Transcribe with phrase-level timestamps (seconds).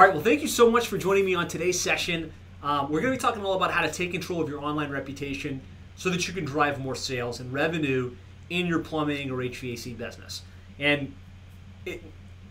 [0.00, 2.32] All right, well, thank you so much for joining me on today's session.
[2.62, 4.90] Um, we're going to be talking all about how to take control of your online
[4.90, 5.60] reputation
[5.94, 8.16] so that you can drive more sales and revenue
[8.48, 10.40] in your plumbing or HVAC business.
[10.78, 11.14] And
[11.84, 12.02] it,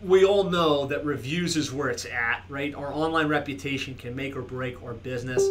[0.04, 2.75] we all know that reviews is where it's at, right?
[2.75, 5.44] Our online reputation can make or break our business.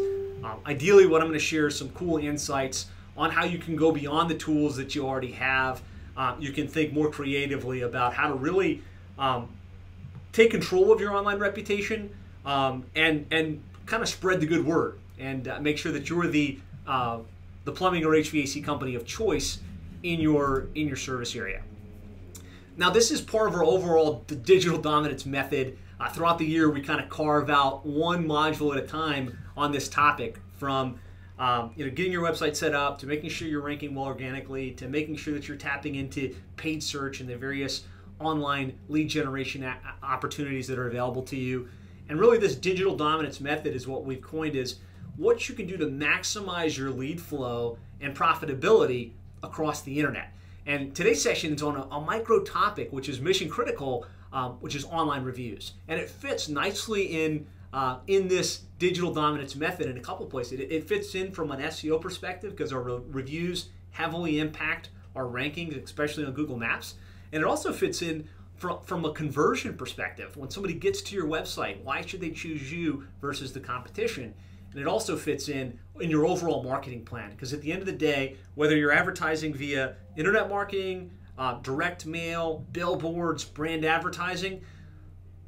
[0.44, 2.86] Um, ideally, what I'm going to share is some cool insights
[3.16, 5.82] on how you can go beyond the tools that you already have.
[6.16, 8.84] Uh, you can think more creatively about how to really
[9.18, 9.48] um,
[10.32, 12.10] take control of your online reputation
[12.44, 16.26] um, and and kind of spread the good word and uh, make sure that you're
[16.26, 17.18] the uh,
[17.64, 19.58] the plumbing or HVAC company of choice
[20.02, 21.62] in your in your service area.
[22.76, 25.76] Now, this is part of our overall digital dominance method.
[25.98, 29.72] Uh, throughout the year, we kind of carve out one module at a time on
[29.72, 31.00] this topic, from
[31.38, 34.70] um, you know getting your website set up to making sure you're ranking well organically
[34.72, 37.84] to making sure that you're tapping into paid search and the various
[38.20, 39.70] online lead generation
[40.02, 41.68] opportunities that are available to you.
[42.08, 44.76] And really, this digital dominance method is what we've coined is
[45.16, 50.32] what you can do to maximize your lead flow and profitability across the internet.
[50.66, 54.74] And today's session is on a, a micro topic, which is mission critical, um, which
[54.74, 55.72] is online reviews.
[55.88, 60.60] And it fits nicely in uh, in this digital dominance method in a couple places.
[60.60, 65.24] It, it fits in from an SEO perspective because our re- reviews heavily impact our
[65.24, 66.94] rankings, especially on Google Maps.
[67.32, 70.36] And it also fits in from, from a conversion perspective.
[70.36, 74.34] When somebody gets to your website, why should they choose you versus the competition?
[74.72, 77.86] And it also fits in in your overall marketing plan because at the end of
[77.86, 84.60] the day, whether you're advertising via internet marketing, uh, direct mail, billboards, brand advertising,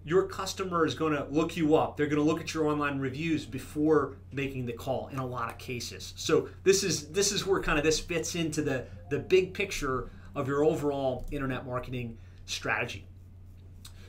[0.05, 1.97] your customer is going to look you up.
[1.97, 5.51] They're going to look at your online reviews before making the call in a lot
[5.51, 6.14] of cases.
[6.17, 10.11] So this is this is where kind of this fits into the the big picture
[10.34, 13.05] of your overall internet marketing strategy.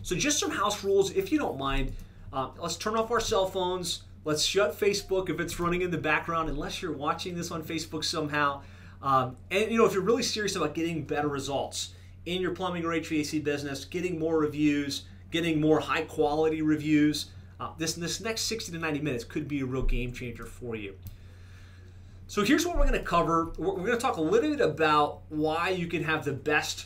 [0.02, 1.94] So just some house rules, if you don't mind.
[2.34, 4.04] Uh, let's turn off our cell phones.
[4.24, 8.04] Let's shut Facebook if it's running in the background, unless you're watching this on Facebook
[8.04, 8.62] somehow.
[9.02, 11.94] Um, and you know, if you're really serious about getting better results
[12.26, 17.72] in your plumbing or HVAC business, getting more reviews, getting more high quality reviews, uh,
[17.78, 20.96] this this next 60 to 90 minutes could be a real game changer for you.
[22.32, 23.52] So here's what we're going to cover.
[23.58, 26.86] We're, going to talk a little bit about why you can have the best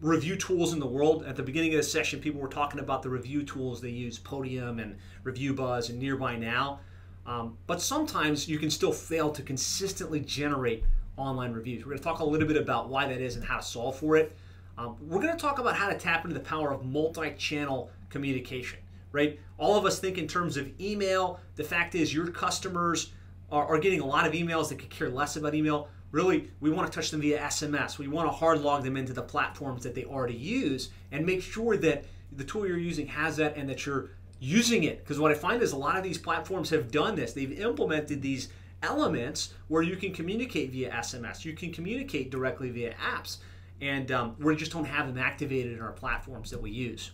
[0.00, 1.22] review tools in the world.
[1.26, 4.18] At the beginning of the session, people were talking about the review tools they use,
[4.18, 6.80] Podium and Review Buzz and Nearby Now.
[7.26, 10.82] Um, but sometimes you can still fail to consistently generate
[11.18, 11.84] online reviews.
[11.84, 13.98] We're going to talk a little bit about why that is and how to solve
[13.98, 14.34] for it.
[14.78, 18.78] Um, we're going to talk about how to tap into the power of multi-channel communication.
[19.12, 19.38] Right?
[19.58, 21.38] All of us think in terms of email.
[21.56, 23.12] The fact is, your customers
[23.50, 26.70] are, are getting a lot of emails that could care less about email really we
[26.70, 27.98] want to touch them via SMS.
[27.98, 31.42] We want to hard log them into the platforms that they already use and make
[31.42, 34.98] sure that the tool you're using has that and that you're using it.
[34.98, 37.32] Because what I find is a lot of these platforms have done this.
[37.34, 38.48] They've implemented these
[38.82, 43.38] elements where you can communicate via SMS, you can communicate directly via apps,
[43.80, 47.10] and um, we just don't have them activated in our platforms that we use.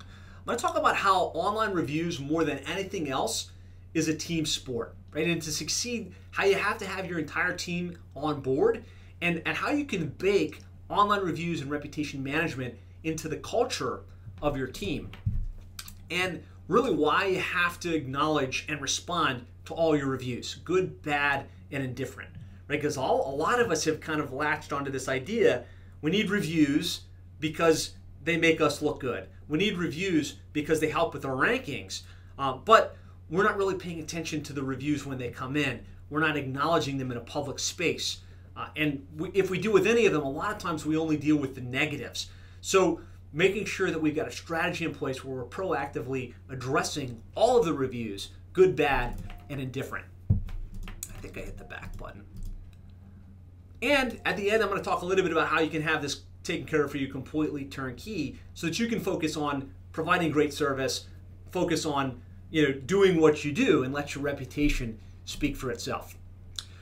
[0.00, 3.50] I'm going to talk about how online reviews, more than anything else,
[3.94, 5.26] is a team sport right?
[5.26, 8.84] And to succeed, how you have to have your entire team on board
[9.22, 10.60] and, and how you can bake
[10.90, 14.00] online reviews and reputation management into the culture
[14.42, 15.10] of your team.
[16.10, 21.46] And really why you have to acknowledge and respond to all your reviews, good, bad,
[21.72, 22.30] and indifferent.
[22.68, 22.78] Right?
[22.78, 25.64] Because all a lot of us have kind of latched onto this idea
[26.02, 27.00] we need reviews
[27.40, 29.28] because they make us look good.
[29.48, 32.02] We need reviews because they help with our rankings.
[32.38, 32.96] Uh, but
[33.30, 35.84] we're not really paying attention to the reviews when they come in.
[36.10, 38.18] We're not acknowledging them in a public space.
[38.56, 40.96] Uh, and we, if we do with any of them, a lot of times we
[40.96, 42.30] only deal with the negatives.
[42.60, 43.00] So
[43.32, 47.64] making sure that we've got a strategy in place where we're proactively addressing all of
[47.64, 49.20] the reviews, good, bad,
[49.50, 50.06] and indifferent.
[50.30, 52.22] I think I hit the back button.
[53.82, 55.82] And at the end, I'm going to talk a little bit about how you can
[55.82, 59.70] have this taken care of for you completely turnkey so that you can focus on
[59.92, 61.06] providing great service,
[61.50, 66.16] focus on you know, doing what you do and let your reputation speak for itself.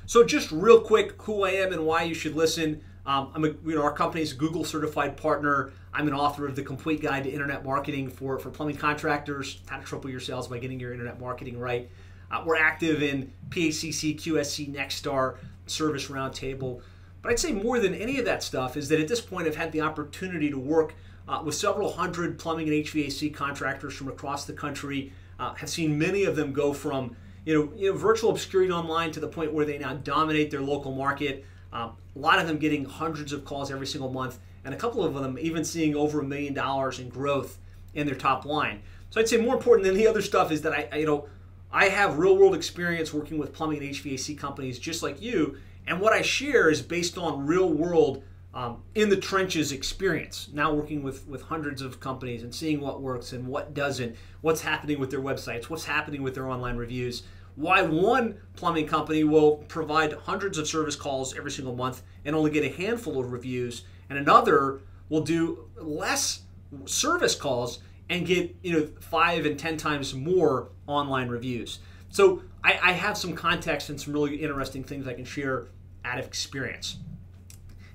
[0.06, 2.83] So just real quick, who I am and why you should listen.
[3.06, 5.73] Um, I'm a, you know, our company's Google certified partner.
[5.93, 9.61] I'm an author of the Complete Guide to Internet Marketing for, for plumbing contractors.
[9.67, 11.91] How to triple your sales by getting your internet marketing right.
[12.31, 15.37] Uh, we're active in PACC, QSC, Nexstar,
[15.67, 16.83] Service Roundtable.
[17.23, 19.56] But I'd say more than any of that stuff is that at this point I've
[19.56, 20.94] had the opportunity to work
[21.27, 25.12] uh, with several hundred plumbing and HVAC contractors from across the country
[25.44, 29.12] uh, have seen many of them go from you know, you know virtual obscurity online
[29.12, 31.44] to the point where they now dominate their local market.
[31.73, 35.05] Um, a lot of them getting hundreds of calls every single month, and a couple
[35.05, 37.58] of them even seeing over a million dollars in growth
[37.93, 38.82] in their top line.
[39.11, 41.29] So I'd say more important than the other stuff is that I, I you know
[41.70, 46.00] I have real world experience working with plumbing and HVAC companies just like you, and
[46.00, 48.23] what I share is based on real world
[48.55, 50.49] um, in the trenches experience.
[50.53, 54.62] Now working with with hundreds of companies and seeing what works and what doesn't, what's
[54.62, 57.25] happening with their websites, what's happening with their online reviews.
[57.56, 62.51] Why one plumbing company will provide hundreds of service calls every single month and only
[62.51, 66.43] get a handful of reviews, and another will do less
[66.87, 71.81] service calls and get you know five and ten times more online reviews.
[72.09, 75.67] So I, I have some context and some really interesting things I can share
[76.05, 76.99] out of experience.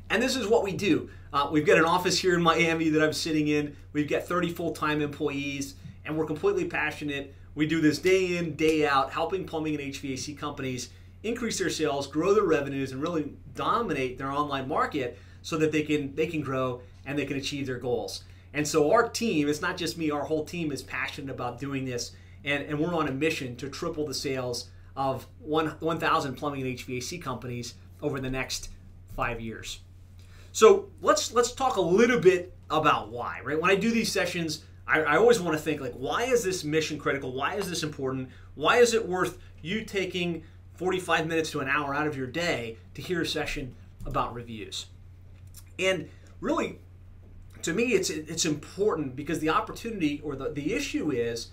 [0.09, 1.09] And this is what we do.
[1.31, 3.75] Uh, we've got an office here in Miami that I'm sitting in.
[3.93, 7.35] We've got 30 full-time employees, and we're completely passionate.
[7.53, 10.89] We do this day in, day out, helping plumbing and HVAC companies
[11.21, 15.83] increase their sales, grow their revenues, and really dominate their online market so that they
[15.83, 18.23] can they can grow and they can achieve their goals.
[18.53, 21.85] And so our team, it's not just me, our whole team is passionate about doing
[21.85, 22.13] this,
[22.43, 27.21] and, and we're on a mission to triple the sales of 1,000 plumbing and HVAC
[27.21, 28.69] companies over the next
[29.15, 29.81] five years.
[30.59, 33.39] So let's let's talk a little bit about why.
[33.45, 36.43] Right when I do these sessions, I, I always want to think like, why is
[36.43, 37.31] this mission critical?
[37.31, 38.27] Why is this important?
[38.55, 42.75] Why is it worth you taking 45 minutes to an hour out of your day
[42.95, 43.73] to hear a session
[44.05, 44.87] about reviews?
[45.79, 46.09] And
[46.41, 46.79] really,
[47.61, 51.51] to me, it's it's important because the opportunity or the, the issue is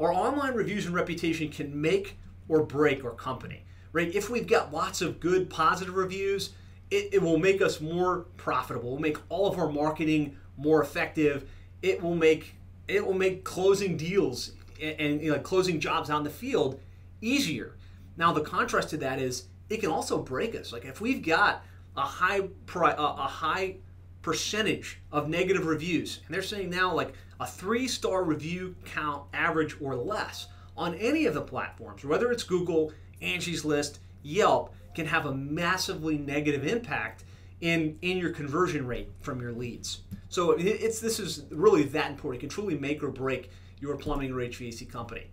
[0.00, 2.16] our online reviews and reputation can make
[2.48, 3.62] or break our company.
[3.92, 4.12] Right?
[4.12, 6.50] If we've got lots of good positive reviews,
[6.90, 8.90] it, it will make us more profitable.
[8.90, 11.48] It will make all of our marketing more effective.
[11.82, 12.54] It will make
[12.86, 16.80] it will make closing deals and, and you know, closing jobs in the field
[17.20, 17.76] easier.
[18.16, 20.72] Now the contrast to that is it can also break us.
[20.72, 21.62] Like if we've got
[21.96, 23.76] a high pri- a, a high
[24.22, 26.20] percentage of negative reviews.
[26.26, 31.26] And they're saying now like a three star review count average or less on any
[31.26, 37.22] of the platforms, whether it's Google, Angie's List, Yelp, can have a massively negative impact
[37.60, 40.00] in, in your conversion rate from your leads.
[40.28, 42.42] So it's this is really that important.
[42.42, 43.50] It can truly make or break
[43.80, 45.28] your plumbing or HVAC company.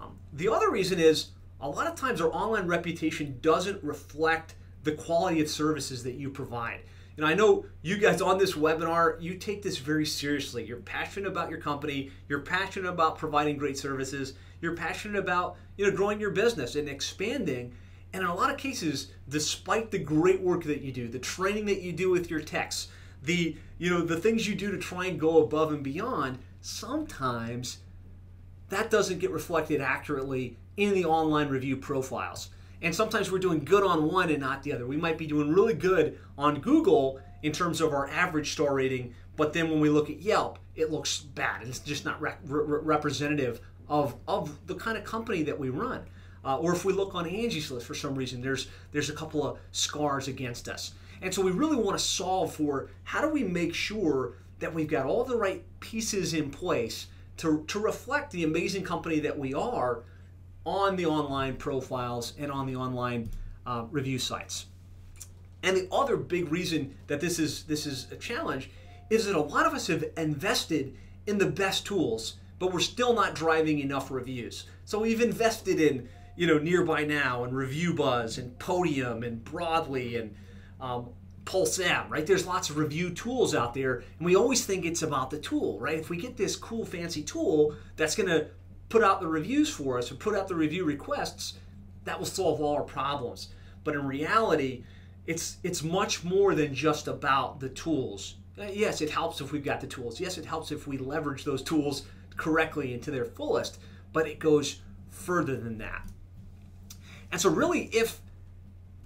[0.00, 4.54] Um, the other reason is a lot of times our online reputation doesn't reflect
[4.84, 6.80] the quality of services that you provide.
[7.16, 10.64] And I know you guys on this webinar, you take this very seriously.
[10.64, 15.90] You're passionate about your company, you're passionate about providing great services, you're passionate about, you
[15.90, 17.74] know, growing your business and expanding.
[18.12, 21.66] And in a lot of cases, despite the great work that you do, the training
[21.66, 22.88] that you do with your techs,
[23.22, 27.78] the, you know, the things you do to try and go above and beyond, sometimes
[28.68, 32.50] that doesn't get reflected accurately in the online review profiles.
[32.80, 34.86] And sometimes we're doing good on one and not the other.
[34.86, 39.14] We might be doing really good on Google in terms of our average star rating,
[39.36, 41.62] but then when we look at Yelp, it looks bad.
[41.66, 46.06] It's just not re- re- representative of, of the kind of company that we run.
[46.44, 49.46] Uh, or if we look on Angie's List for some reason, there's there's a couple
[49.46, 50.94] of scars against us.
[51.20, 54.88] And so we really want to solve for how do we make sure that we've
[54.88, 57.06] got all the right pieces in place
[57.38, 60.02] to, to reflect the amazing company that we are
[60.64, 63.30] on the online profiles and on the online
[63.66, 64.66] uh, review sites.
[65.62, 68.70] And the other big reason that this is this is a challenge
[69.10, 70.96] is that a lot of us have invested
[71.26, 74.64] in the best tools, but we're still not driving enough reviews.
[74.84, 80.16] So we've invested in you know Nearby Now and Review Buzz and Podium and Broadly
[80.16, 80.34] and
[80.80, 81.10] um,
[81.44, 82.26] Pulse M, right?
[82.26, 85.78] There's lots of review tools out there, and we always think it's about the tool,
[85.78, 85.98] right?
[85.98, 88.46] If we get this cool, fancy tool that's going to
[88.88, 91.54] put out the reviews for us or put out the review requests,
[92.04, 93.48] that will solve all our problems.
[93.84, 94.84] But in reality,
[95.26, 98.36] it's it's much more than just about the tools.
[98.58, 100.20] Uh, yes, it helps if we've got the tools.
[100.20, 102.04] Yes, it helps if we leverage those tools
[102.36, 103.78] correctly and to their fullest,
[104.12, 106.06] but it goes further than that.
[107.32, 108.20] And so really if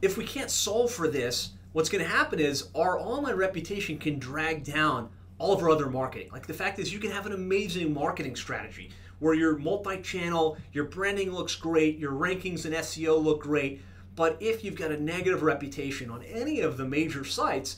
[0.02, 4.18] if we can't solve for this, what's going to happen is our online reputation can
[4.18, 6.28] drag down all of our other marketing.
[6.32, 10.84] Like the fact is you can have an amazing marketing strategy where you're multi-channel, your
[10.84, 13.80] branding looks great, your rankings and SEO look great,
[14.14, 17.76] but if you've got a negative reputation on any of the major sites,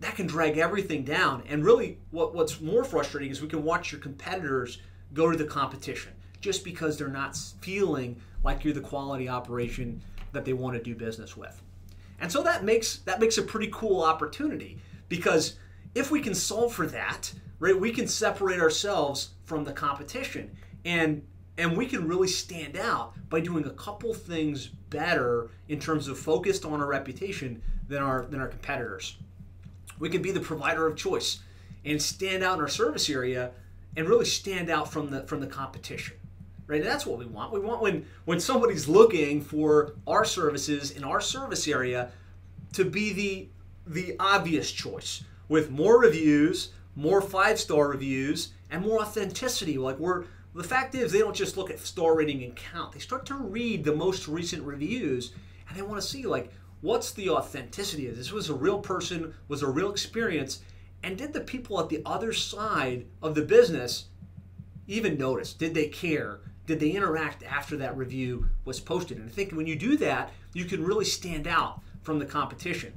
[0.00, 1.42] that can drag everything down.
[1.48, 4.80] And really, what, what's more frustrating is we can watch your competitors
[5.12, 10.44] go to the competition just because they're not feeling like you're the quality operation that
[10.44, 11.60] they want to do business with.
[12.20, 15.56] And so that makes that makes a pretty cool opportunity because
[15.94, 20.56] if we can solve for that, right, we can separate ourselves from the competition.
[20.84, 26.08] And and we can really stand out by doing a couple things better in terms
[26.08, 29.16] of focused on our reputation than our than our competitors.
[29.98, 31.40] We can be the provider of choice
[31.84, 33.52] and stand out in our service area
[33.96, 36.16] and really stand out from the from the competition
[36.66, 36.82] right?
[36.82, 37.52] That's what we want.
[37.52, 42.10] We want when when somebody's looking for our services in our service area
[42.72, 43.48] to be the
[43.86, 49.78] the obvious choice with more reviews more five star reviews and more authenticity.
[49.78, 52.92] Like we're the fact is they don't just look at star rating and count.
[52.92, 55.32] They start to read the most recent reviews
[55.68, 59.34] and they want to see like what's the authenticity of this was a real person
[59.48, 60.60] was a real experience
[61.02, 64.06] and did the people at the other side of the business
[64.86, 65.52] even notice?
[65.52, 66.40] Did they care?
[66.66, 69.18] Did they interact after that review was posted?
[69.18, 72.92] And I think when you do that, you can really stand out from the competition.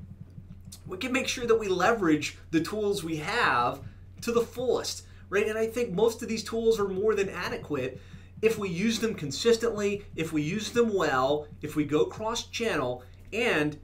[0.86, 3.81] We can make sure that we leverage the tools we have
[4.21, 5.47] to the fullest, right?
[5.47, 8.00] And I think most of these tools are more than adequate
[8.41, 13.03] if we use them consistently, if we use them well, if we go cross channel,
[13.33, 13.77] and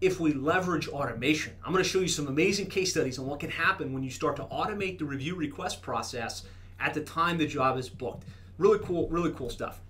[0.00, 1.54] if we leverage automation.
[1.64, 4.10] I'm going to show you some amazing case studies on what can happen when you
[4.10, 6.44] start to automate the review request process
[6.80, 8.24] at the time the job is booked.
[8.58, 9.80] Really cool, really cool stuff.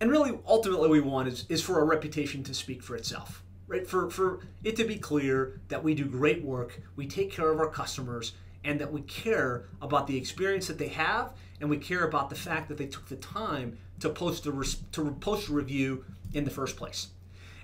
[0.00, 3.86] And really, ultimately, we want is, is for our reputation to speak for itself, right?
[3.86, 7.58] For, for it to be clear that we do great work, we take care of
[7.58, 12.04] our customers, and that we care about the experience that they have, and we care
[12.04, 16.04] about the fact that they took the time to post a, to post a review
[16.34, 17.08] in the first place.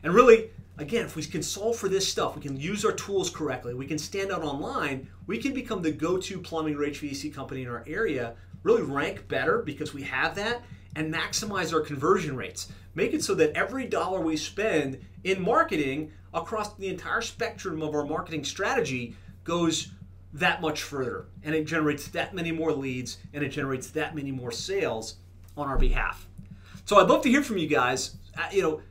[0.03, 3.29] And really, again, if we can solve for this stuff, we can use our tools
[3.29, 7.35] correctly, we can stand out online, we can become the go to plumbing or HVAC
[7.35, 10.63] company in our area, really rank better because we have that,
[10.97, 12.71] and maximize our conversion rates.
[12.95, 17.95] Make it so that every dollar we spend in marketing across the entire spectrum of
[17.95, 19.93] our marketing strategy goes
[20.35, 24.31] that much further and it generates that many more leads and it generates that many
[24.31, 25.17] more sales
[25.57, 26.27] on our behalf.
[26.85, 28.17] So I'd love to hear from you guys.
[28.37, 28.83] Uh, you know,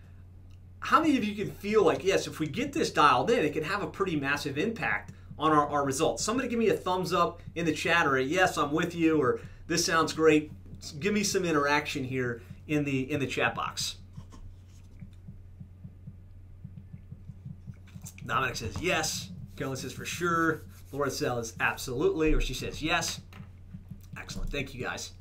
[0.80, 3.54] how many of you can feel like, yes, if we get this dialed in, it
[3.54, 6.24] can have a pretty massive impact on our, our results?
[6.24, 9.22] Somebody give me a thumbs up in the chat or a yes, I'm with you,
[9.22, 10.51] or this sounds great.
[11.00, 13.96] Give me some interaction here in the in the chat box.
[18.25, 19.30] Dominic says yes.
[19.56, 20.63] Carolyn says for sure.
[20.92, 23.22] Laura says absolutely, or she says yes.
[24.18, 24.51] Excellent.
[24.51, 25.12] Thank you guys.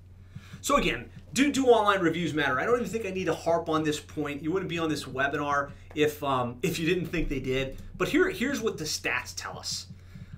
[0.62, 2.58] So again, do do online reviews matter?
[2.58, 4.42] I don't even think I need to harp on this point.
[4.42, 7.78] You wouldn't be on this webinar if um, if you didn't think they did.
[7.96, 9.86] But here here's what the stats tell us.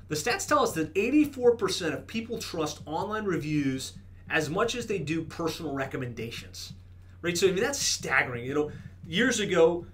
[0.09, 3.95] The stats tell us that 84% of people trust online reviews
[4.33, 6.73] as much as they do personal recommendations.
[7.21, 7.39] Right?
[7.39, 8.45] So I mean that's staggering.
[8.45, 8.73] You know,
[9.07, 9.87] years ago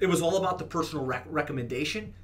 [0.00, 2.14] it was all about the personal rec- recommendation.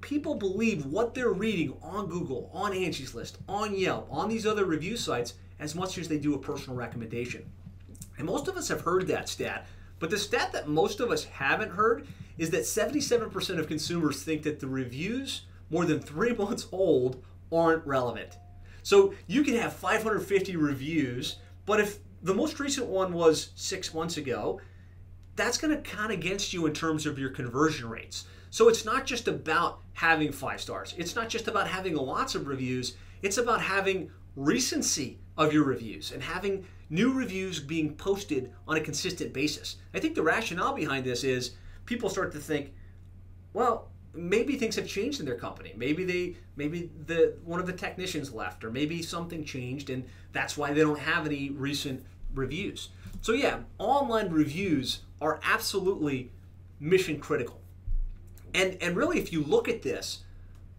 [0.00, 4.64] People believe what they're reading on Google, on Angie's List, on Yelp, on these other
[4.64, 7.44] review sites as much as they do a personal recommendation.
[8.16, 9.66] And most of us have heard that stat,
[9.98, 12.06] but the stat that most of us haven't heard
[12.38, 17.86] is that 77% of consumers think that the reviews more than three months old aren't
[17.86, 18.38] relevant.
[18.82, 21.36] So you can have 550 reviews,
[21.66, 24.60] but if the most recent one was six months ago,
[25.36, 28.26] that's going to count against you in terms of your conversion rates.
[28.50, 30.94] So it's not just about having five stars.
[30.98, 32.96] It's not just about having lots of reviews.
[33.22, 38.80] It's about having recency of your reviews and having new reviews being posted on a
[38.80, 39.76] consistent basis.
[39.94, 41.52] I think the rationale behind this is
[41.86, 42.72] people start to think,
[43.54, 45.72] well, maybe things have changed in their company.
[45.76, 50.56] Maybe they maybe the one of the technicians left or maybe something changed and that's
[50.56, 52.04] why they don't have any recent
[52.34, 52.90] reviews.
[53.20, 56.30] So yeah, online reviews are absolutely
[56.80, 57.60] mission critical.
[58.54, 60.24] And and really if you look at this,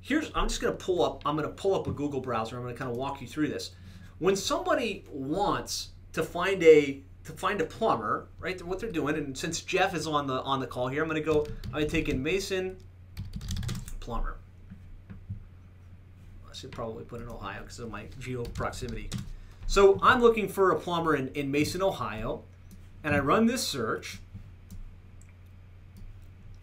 [0.02, 2.58] here's I'm just going to pull up I'm going to pull up a Google browser.
[2.58, 3.72] I'm going to kind of walk you through this
[4.20, 8.62] when somebody wants to find a to find a plumber, right?
[8.62, 11.22] What they're doing, and since Jeff is on the on the call here, I'm going
[11.22, 11.48] to go.
[11.74, 12.78] I'm taking Mason
[14.03, 14.36] plumber.
[15.10, 19.10] I should probably put in Ohio because of my geo proximity.
[19.65, 22.43] So I'm looking for a plumber in, in Mason, Ohio,
[23.03, 24.19] and I run this search,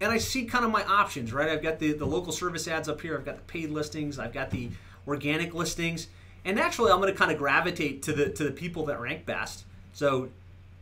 [0.02, 1.48] and I see kind of my options, right?
[1.48, 4.34] I've got the, the local service ads up here, I've got the paid listings, I've
[4.34, 4.68] got the
[5.08, 6.08] organic listings,
[6.44, 9.26] and naturally, I'm going to kind of gravitate to the to the people that rank
[9.26, 9.64] best.
[9.92, 10.28] So,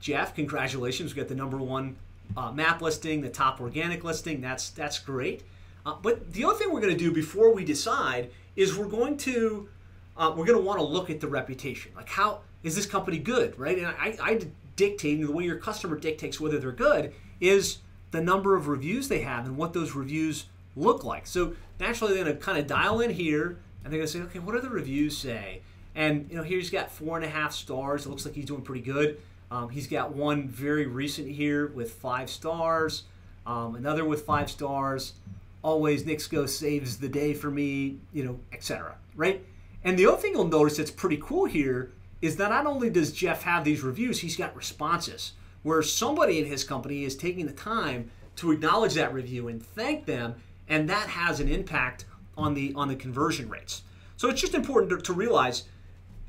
[0.01, 1.15] Jeff, congratulations!
[1.15, 1.97] We got the number one
[2.37, 4.41] uh, map listing, the top organic listing.
[4.41, 5.43] That's that's great.
[5.89, 9.17] Uh, but the other thing we're going to do before we decide is we're going
[9.17, 9.69] to
[10.19, 11.93] uh, we're going to want to look at the reputation.
[11.97, 13.79] Like, how is this company good, right?
[13.79, 14.41] And I, I
[14.77, 17.79] dictate, the way your customer dictates whether they're good is
[18.11, 21.27] the number of reviews they have and what those reviews look like.
[21.27, 24.41] So naturally, they're going to kind of dial in here and they're gonna say, okay,
[24.41, 25.63] what do the reviews say?
[25.95, 28.05] And you know, here he's got four and a half stars.
[28.05, 29.19] It looks like he's doing pretty good.
[29.51, 33.05] Um, he's got one very recent here with five stars,
[33.47, 35.15] um, another with five stars.
[35.69, 38.97] Always Nixco saves the day for me, you know, etc.
[39.15, 39.45] Right?
[39.85, 43.13] And the other thing you'll notice that's pretty cool here is that not only does
[43.13, 45.33] Jeff have these reviews, he's got responses
[45.63, 50.07] where somebody in his company is taking the time to acknowledge that review and thank
[50.07, 50.37] them,
[50.69, 53.83] and that has an impact on the on the conversion rates.
[54.17, 55.65] So it's just important to, to realize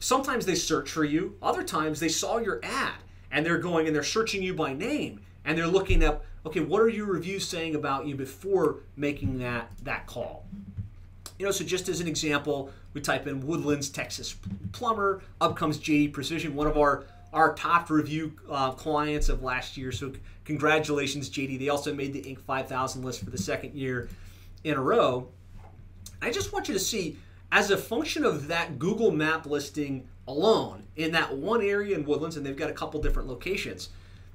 [0.02, 3.00] sometimes they search for you, other times they saw your ad
[3.32, 6.80] and they're going and they're searching you by name and they're looking up okay what
[6.80, 10.46] are your reviews saying about you before making that that call?
[11.40, 14.36] You know so just as an example we type in woodlands texas
[14.72, 17.04] plumber up comes jd precision one of our
[17.34, 19.92] our top review uh, clients of last year.
[19.92, 20.14] So
[20.46, 22.40] congratulations jd they also made the inc.
[22.42, 24.08] 5000 list for the second year
[24.64, 25.30] in a row.
[26.22, 27.18] I just want you to see
[27.52, 32.38] as a function of that google map listing alone in that one area in woodlands
[32.38, 33.90] and they've got a couple different locations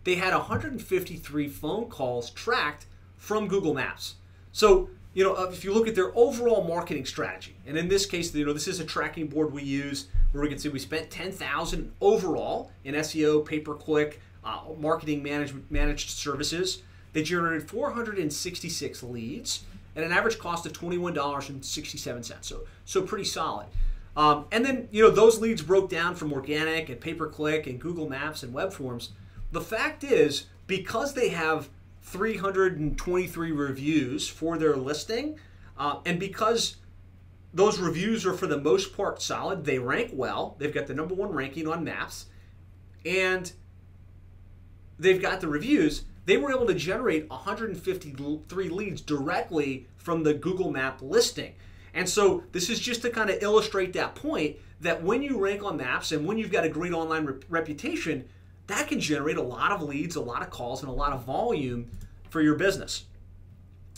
[0.05, 4.17] they had 153 phone calls tracked from Google Maps.
[4.53, 8.35] So, you know, if you look at their overall marketing strategy, and in this case,
[8.35, 11.11] you know, this is a tracking board we use where we can see we spent
[11.11, 16.83] 10,000 overall in SEO, pay-per-click, uh, marketing management managed services.
[17.13, 19.65] They generated 466 leads
[19.97, 22.45] at an average cost of $21.67.
[22.45, 23.69] So, so pretty solid.
[24.17, 28.09] Um, and then, you know, those leads broke down from organic and pay-per-click and Google
[28.09, 29.11] Maps and web forms
[29.55, 31.69] the fact is, because they have
[32.03, 35.39] 323 reviews for their listing,
[35.79, 36.77] uh, and because
[37.53, 40.57] those reviews are for the most part solid, they rank well.
[40.59, 42.27] They've got the number one ranking on maps,
[43.07, 43.53] and
[44.99, 46.05] they've got the reviews.
[46.27, 51.55] They were able to generate 153 leads directly from the Google Map listing.
[51.93, 55.63] And so this is just to kind of illustrate that point that when you rank
[55.63, 58.29] on maps and when you've got a great online re- reputation,
[58.67, 61.25] that can generate a lot of leads, a lot of calls, and a lot of
[61.25, 61.91] volume
[62.31, 63.05] for your business.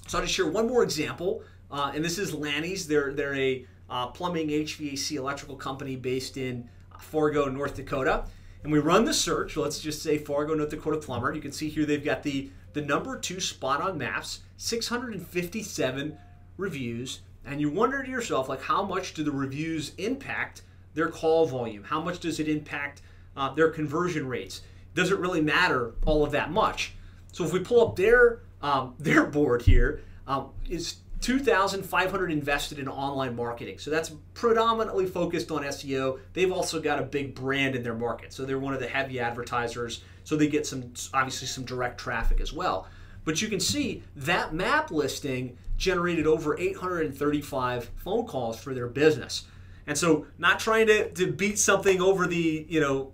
[0.06, 2.86] So I'll just share one more example, uh, and this is Lanny's.
[2.86, 6.68] They're they're a uh, plumbing HVAC electrical company based in
[6.98, 8.24] Fargo, North Dakota.
[8.62, 9.56] And we run the search.
[9.56, 11.32] Let's just say Fargo, North Dakota plumber.
[11.32, 16.18] You can see here they've got the the number two spot on maps, 657
[16.58, 17.20] reviews.
[17.46, 20.62] And you wonder to yourself, like, how much do the reviews impact
[20.92, 21.84] their call volume?
[21.84, 23.00] How much does it impact
[23.36, 24.62] uh, their conversion rates.
[24.94, 26.92] Doesn't really matter all of that much.
[27.32, 32.88] So if we pull up their um, their board here, um, is 2,500 invested in
[32.88, 33.78] online marketing.
[33.78, 36.18] So that's predominantly focused on SEO.
[36.34, 38.32] They've also got a big brand in their market.
[38.32, 40.02] So they're one of the heavy advertisers.
[40.24, 42.86] So they get some, obviously, some direct traffic as well.
[43.24, 49.44] But you can see that map listing generated over 835 phone calls for their business.
[49.86, 53.12] And so not trying to, to beat something over the, you know,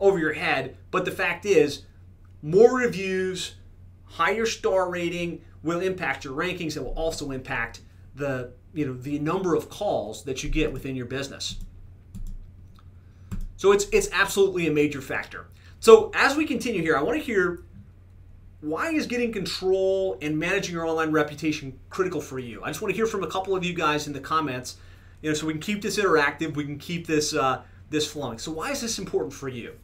[0.00, 0.76] over your head.
[0.90, 1.84] But the fact is,
[2.42, 3.54] more reviews,
[4.04, 7.80] higher star rating will impact your rankings and will also impact
[8.14, 11.56] the you know the number of calls that you get within your business.
[13.56, 15.46] So it's it's absolutely a major factor.
[15.80, 17.62] So as we continue here, I want to hear
[18.60, 22.62] why is getting control and managing your online reputation critical for you?
[22.62, 24.76] I just want to hear from a couple of you guys in the comments,
[25.22, 28.38] you know, so we can keep this interactive, we can keep this uh, this flowing.
[28.38, 29.74] So why is this important for you?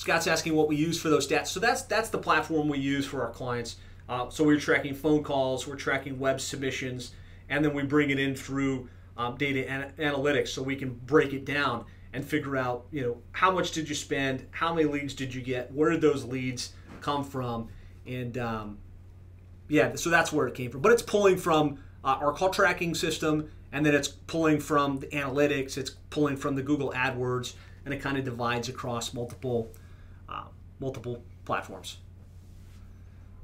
[0.00, 1.48] Scott's asking what we use for those stats.
[1.48, 3.76] So that's that's the platform we use for our clients.
[4.08, 7.10] Uh, so we're tracking phone calls, we're tracking web submissions,
[7.50, 11.34] and then we bring it in through um, data an- analytics, so we can break
[11.34, 11.84] it down
[12.14, 15.42] and figure out, you know, how much did you spend, how many leads did you
[15.42, 17.68] get, where did those leads come from,
[18.06, 18.78] and um,
[19.68, 20.80] yeah, so that's where it came from.
[20.80, 25.08] But it's pulling from uh, our call tracking system, and then it's pulling from the
[25.08, 27.52] analytics, it's pulling from the Google AdWords,
[27.84, 29.70] and it kind of divides across multiple
[30.80, 31.98] multiple platforms.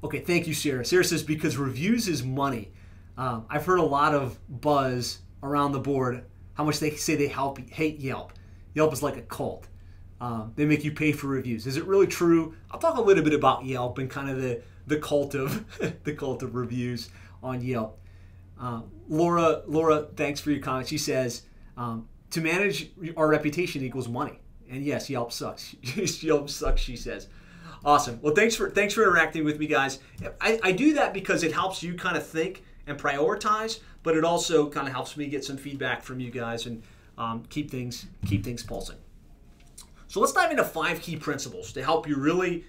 [0.03, 0.85] Okay, thank you, Sarah.
[0.85, 2.71] Sarah says because reviews is money.
[3.17, 7.27] Um, I've heard a lot of buzz around the board how much they say they
[7.27, 8.33] help hate Yelp.
[8.73, 9.67] Yelp is like a cult.
[10.19, 11.67] Um, they make you pay for reviews.
[11.67, 12.55] Is it really true?
[12.71, 15.65] I'll talk a little bit about Yelp and kind of the the cult of
[16.03, 17.09] the cult of reviews
[17.43, 17.99] on Yelp.
[18.59, 20.87] Uh, Laura, Laura, thanks for your comment.
[20.87, 21.43] She says
[21.77, 24.39] um, to manage our reputation equals money.
[24.69, 25.75] And yes, Yelp sucks.
[26.23, 27.27] Yelp sucks, she says.
[27.85, 28.19] Awesome.
[28.21, 29.99] Well, thanks for thanks for interacting with me, guys.
[30.41, 34.23] I, I do that because it helps you kind of think and prioritize, but it
[34.23, 36.83] also kind of helps me get some feedback from you guys and
[37.17, 38.97] um, keep things keep things pulsing.
[40.07, 42.65] So let's dive into five key principles to help you really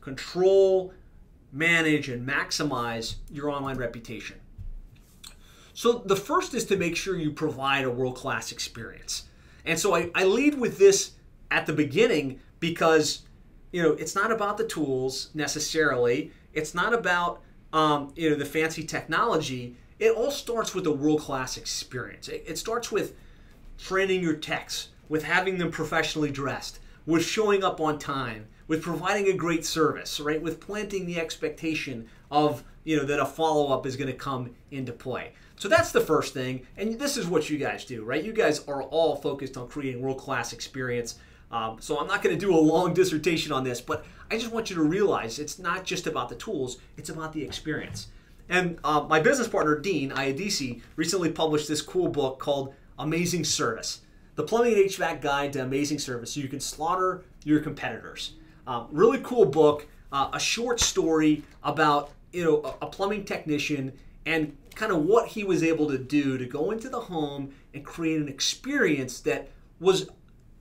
[0.00, 0.92] control,
[1.52, 4.38] manage, and maximize your online reputation.
[5.72, 9.24] So the first is to make sure you provide a world class experience.
[9.64, 11.12] And so I, I lead with this
[11.50, 13.22] at the beginning because
[13.72, 18.44] you know it's not about the tools necessarily it's not about um, you know, the
[18.44, 22.28] fancy technology, it all starts with a world class experience.
[22.28, 23.14] It, it starts with
[23.78, 29.28] training your techs, with having them professionally dressed, with showing up on time, with providing
[29.28, 30.40] a great service, right?
[30.40, 34.50] With planting the expectation of you know that a follow up is going to come
[34.70, 35.32] into play.
[35.56, 38.24] So that's the first thing, and this is what you guys do, right?
[38.24, 41.16] You guys are all focused on creating world class experience.
[41.50, 44.52] Um, so I'm not going to do a long dissertation on this, but I just
[44.52, 48.08] want you to realize it's not just about the tools; it's about the experience.
[48.48, 54.00] And uh, my business partner Dean Iadisi recently published this cool book called Amazing Service:
[54.36, 58.34] The Plumbing and HVAC Guide to Amazing Service, so you can slaughter your competitors.
[58.66, 63.92] Uh, really cool book, uh, a short story about you know a, a plumbing technician
[64.26, 67.84] and kind of what he was able to do to go into the home and
[67.84, 69.48] create an experience that
[69.80, 70.08] was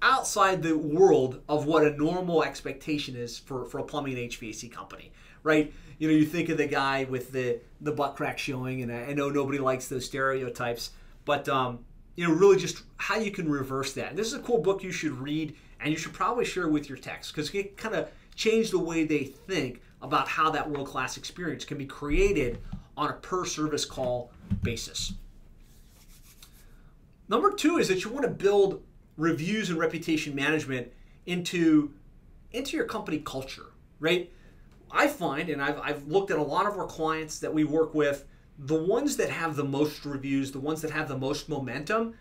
[0.02, 4.72] outside the world of what a normal expectation is for, for a plumbing and HVAC
[4.72, 5.12] company,
[5.44, 5.74] right?
[5.98, 9.06] You know, you think of the guy with the, the butt crack showing, and I,
[9.06, 10.92] I know nobody likes those stereotypes,
[11.26, 11.80] but, um,
[12.16, 14.10] you know, really just how you can reverse that.
[14.10, 16.88] And this is a cool book you should read, and you should probably share with
[16.88, 20.88] your techs because it kind of change the way they think about how that world
[20.88, 22.60] class experience can be created
[22.96, 24.32] on a per service call
[24.62, 25.14] basis.
[27.28, 28.82] Number two is that you want to build
[29.20, 30.92] reviews and reputation management
[31.28, 31.94] into,
[32.52, 33.68] into your company culture,
[34.00, 34.32] right?
[34.90, 37.94] I find, and I've, I've looked at a lot of our clients that we work
[37.94, 38.26] with,
[38.58, 42.16] the ones that have the most reviews, the ones that have the most momentum,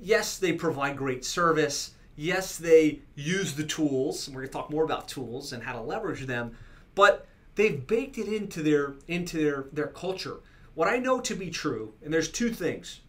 [0.00, 1.92] yes, they provide great service.
[2.16, 4.28] Yes, they use the tools.
[4.28, 6.56] We're going to talk more about tools and how to leverage them,
[6.94, 10.40] but they've baked it into their into their their culture.
[10.74, 13.00] What I know to be true, and there's two things.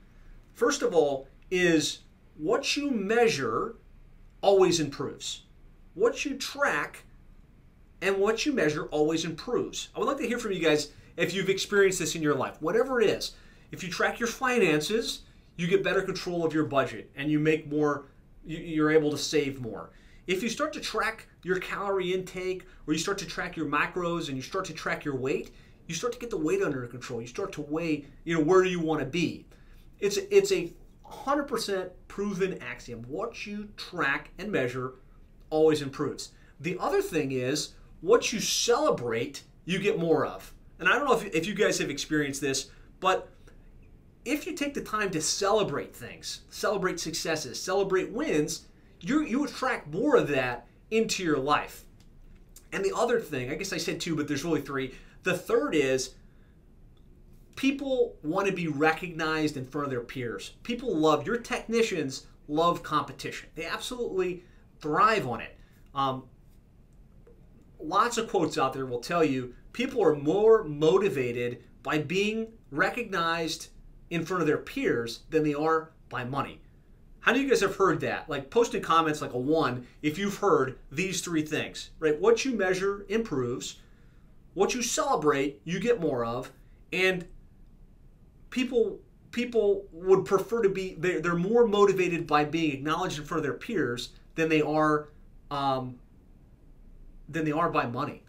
[0.54, 2.00] First of all, is
[2.38, 3.76] what you measure
[4.42, 5.44] always improves.
[5.94, 7.04] What you track
[8.02, 9.90] and what you measure always improves.
[9.96, 12.62] I would like to hear from you guys if you've experienced this in your life,
[12.62, 13.34] whatever it is.
[13.72, 15.22] If you track your finances,
[15.56, 18.06] you get better control of your budget and you make more,
[18.46, 19.92] you're able to save more.
[20.28, 24.28] If you start to track your calorie intake or you start to track your macros
[24.28, 25.52] and you start to track your weight,
[25.88, 27.22] you start to get the weight under control.
[27.22, 29.46] You start to weigh, you know, where do you want to be.
[30.00, 30.74] It's it's a
[31.12, 33.04] 100% proven axiom.
[33.08, 34.94] What you track and measure
[35.50, 36.32] always improves.
[36.60, 40.54] The other thing is what you celebrate, you get more of.
[40.80, 43.30] And I don't know if, if you guys have experienced this, but
[44.26, 48.68] if you take the time to celebrate things, celebrate successes, celebrate wins,
[49.00, 51.86] you you attract more of that into your life.
[52.72, 54.96] And the other thing, I guess I said two, but there's really three.
[55.24, 56.16] The third is
[57.56, 60.54] people want to be recognized in front of their peers.
[60.64, 63.50] People love your technicians love competition.
[63.56, 64.44] They absolutely
[64.80, 65.58] thrive on it.
[65.94, 66.24] Um,
[67.80, 73.70] lots of quotes out there will tell you people are more motivated by being recognized
[74.10, 76.62] in front of their peers than they are by money.
[77.22, 78.30] How do you guys have heard that?
[78.30, 82.20] Like post in comments like a one if you've heard these three things, right?
[82.20, 83.78] What you measure improves,
[84.54, 86.52] what you celebrate you get more of,
[86.94, 87.26] and
[88.56, 88.98] people
[89.32, 93.44] people would prefer to be they're, they're more motivated by being acknowledged in front of
[93.44, 95.10] their peers than they are
[95.52, 96.00] um,
[97.28, 98.24] than they are by money.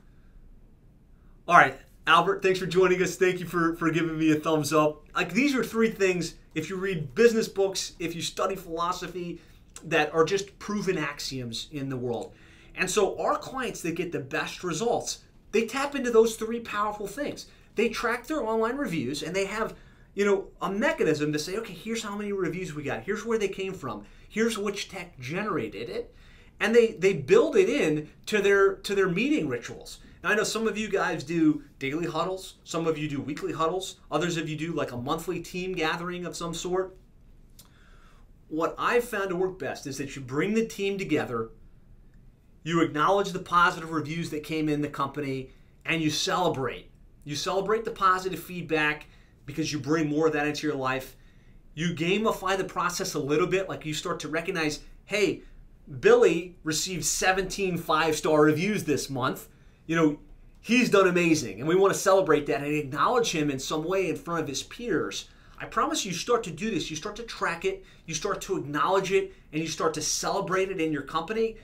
[1.47, 3.15] All right, Albert, thanks for joining us.
[3.15, 5.05] Thank you for, for giving me a thumbs up.
[5.15, 9.41] Like these are three things, if you read business books, if you study philosophy,
[9.85, 12.35] that are just proven axioms in the world.
[12.75, 15.21] And so our clients that get the best results,
[15.53, 17.47] they tap into those three powerful things.
[17.77, 19.75] They track their online reviews and they have,
[20.17, 23.05] you know, a mechanism to say, okay, here's how many reviews we got.
[23.05, 24.07] Here's where they came from.
[24.29, 26.13] Here's which tech generated it.
[26.59, 30.01] And they they build it in to their to their meeting rituals.
[30.25, 33.53] Now, I know some of you guys do daily huddles, some of you do weekly
[33.53, 36.97] huddles, others of you do like a monthly team gathering of some sort.
[38.49, 41.51] What I've found to work best is that you bring the team together,
[42.63, 45.51] you acknowledge the positive reviews that came in the company,
[45.85, 46.91] and you celebrate.
[47.25, 49.09] You celebrate the positive feedback
[49.47, 51.17] because you bring more of that into your life.
[51.75, 55.43] You gamify the process a little bit, like you start to recognize, hey,
[56.01, 59.49] Billy received 17 five star reviews this month
[59.87, 60.19] you know,
[60.61, 64.11] he's done amazing, and we want to celebrate that and acknowledge him in some way
[64.11, 65.29] in front of his peers.
[65.59, 66.91] I promise you start to do this.
[66.91, 70.71] You start to track it, you start to acknowledge it, and you start to celebrate
[70.71, 71.57] it in your company.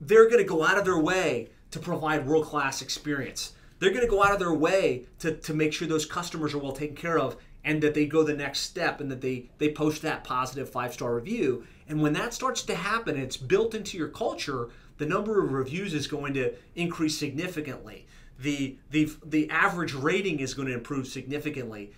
[0.00, 3.52] They're going to go out of their way to provide world class experience.
[3.80, 6.58] They're going to go out of their way to, to make sure those customers are
[6.58, 9.72] well taken care of and that they go the next step and that they, they
[9.72, 11.66] post that positive five star review.
[11.88, 15.92] And when that starts to happen, it's built into your culture, the number of reviews
[15.92, 18.06] is going to increase significantly.
[18.38, 21.92] the the the average rating is going to improve significantly.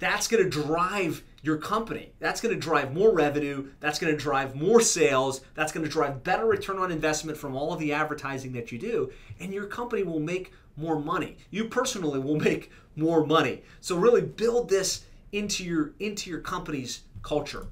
[0.00, 2.12] That's going to drive your company.
[2.20, 3.68] That's going to drive more revenue.
[3.80, 5.40] That's going to drive more sales.
[5.54, 8.78] That's going to drive better return on investment from all of the advertising that you
[8.78, 9.10] do.
[9.40, 11.36] And your company will make more money.
[11.50, 13.62] You personally will make more money.
[13.80, 17.66] So really build this into your into your company's culture.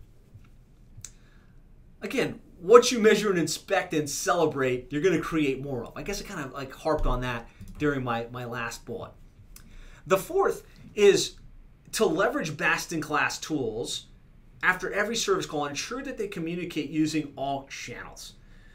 [2.03, 5.93] Again, what you measure and inspect and celebrate, you're going to create more of.
[5.97, 9.13] I guess I kind of like harped on that during my, my last bullet.
[10.07, 10.65] The fourth
[10.95, 11.37] is
[11.93, 14.07] to leverage best in class tools
[14.63, 18.35] after every service call ensure that they communicate using all channels,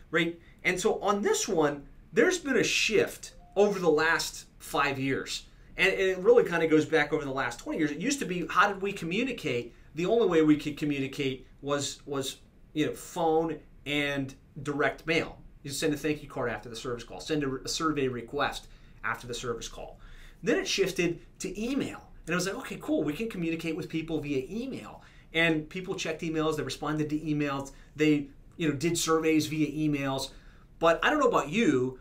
[0.10, 0.40] right?
[0.64, 5.44] And so on this one, there's been a shift over the last five years.
[5.78, 7.92] And it really kind of goes back over the last 20 years.
[7.92, 9.74] It used to be how did we communicate?
[9.96, 12.38] The only way we could communicate was was
[12.74, 14.34] you know phone and
[14.64, 15.38] direct mail.
[15.64, 18.68] You send a thank you card after the service call, send a, a survey request
[19.04, 20.00] after the service call.
[20.44, 22.02] Then it shifted to email.
[22.26, 25.02] And I was like, okay, cool, we can communicate with people via email.
[25.34, 30.32] And people checked emails, they responded to emails, they you know did surveys via emails.
[30.80, 32.00] But I don't know about you,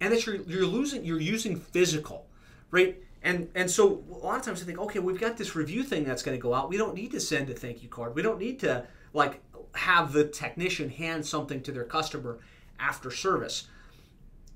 [0.00, 2.26] and that you're, you're losing, you're using physical,
[2.70, 3.00] right?
[3.22, 6.04] And and so a lot of times I think, okay, we've got this review thing
[6.04, 6.68] that's going to go out.
[6.68, 8.14] We don't need to send a thank you card.
[8.14, 9.40] We don't need to like
[9.74, 12.38] have the technician hand something to their customer
[12.78, 13.68] after service.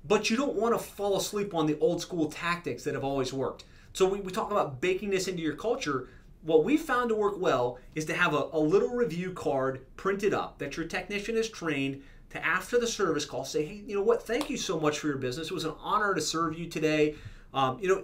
[0.05, 3.31] But you don't want to fall asleep on the old school tactics that have always
[3.31, 3.63] worked.
[3.93, 6.09] So we, we talk about baking this into your culture.
[6.41, 10.33] What we found to work well is to have a, a little review card printed
[10.33, 14.01] up that your technician is trained to after the service call say, hey, you know
[14.01, 14.23] what?
[14.23, 15.47] Thank you so much for your business.
[15.47, 17.15] It was an honor to serve you today.
[17.53, 18.03] Um, you know,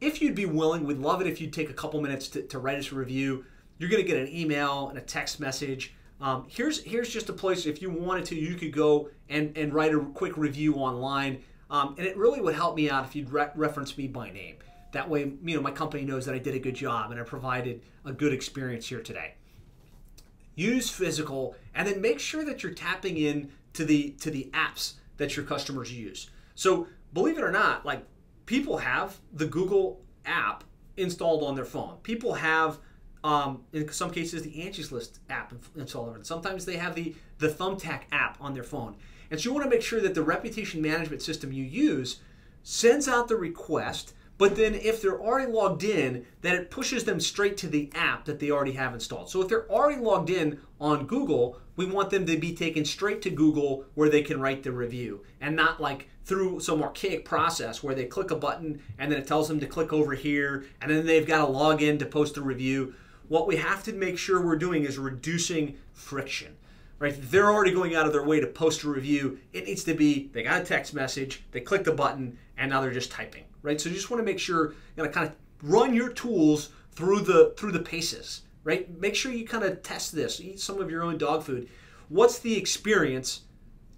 [0.00, 2.58] if you'd be willing, we'd love it if you'd take a couple minutes to, to
[2.58, 3.44] write us a review.
[3.78, 5.94] You're going to get an email and a text message.
[6.20, 9.74] Um, here's here's just a place if you wanted to, you could go and, and
[9.74, 11.42] write a quick review online.
[11.70, 14.56] Um, and it really would help me out if you'd re- reference me by name.
[14.92, 17.24] That way, you know, my company knows that I did a good job and I
[17.24, 19.34] provided a good experience here today.
[20.54, 24.94] Use physical, and then make sure that you're tapping in to the to the apps
[25.16, 26.30] that your customers use.
[26.54, 28.04] So believe it or not, like
[28.46, 30.64] people have the Google app
[30.96, 31.96] installed on their phone.
[32.02, 32.78] People have,
[33.24, 36.24] um, in some cases, the Angie's List app installed on.
[36.24, 38.94] Sometimes they have the, the Thumbtack app on their phone.
[39.30, 42.20] And so you want to make sure that the reputation management system you use
[42.62, 47.20] sends out the request but then if they're already logged in, then it pushes them
[47.20, 49.30] straight to the app that they already have installed.
[49.30, 53.22] So if they're already logged in on Google, we want them to be taken straight
[53.22, 57.82] to Google where they can write the review and not like through some archaic process
[57.82, 60.90] where they click a button and then it tells them to click over here and
[60.90, 62.94] then they've got to log in to post a review.
[63.28, 66.56] What we have to make sure we're doing is reducing friction.
[66.98, 67.14] Right?
[67.30, 69.38] They're already going out of their way to post a review.
[69.52, 72.80] It needs to be they got a text message, they click the button, and now
[72.80, 73.80] they're just typing right?
[73.80, 75.34] So you just want to make sure you know kind of
[75.68, 78.88] run your tools through the through the paces, right?
[79.00, 80.40] Make sure you kind of test this.
[80.40, 81.68] Eat some of your own dog food.
[82.08, 83.42] What's the experience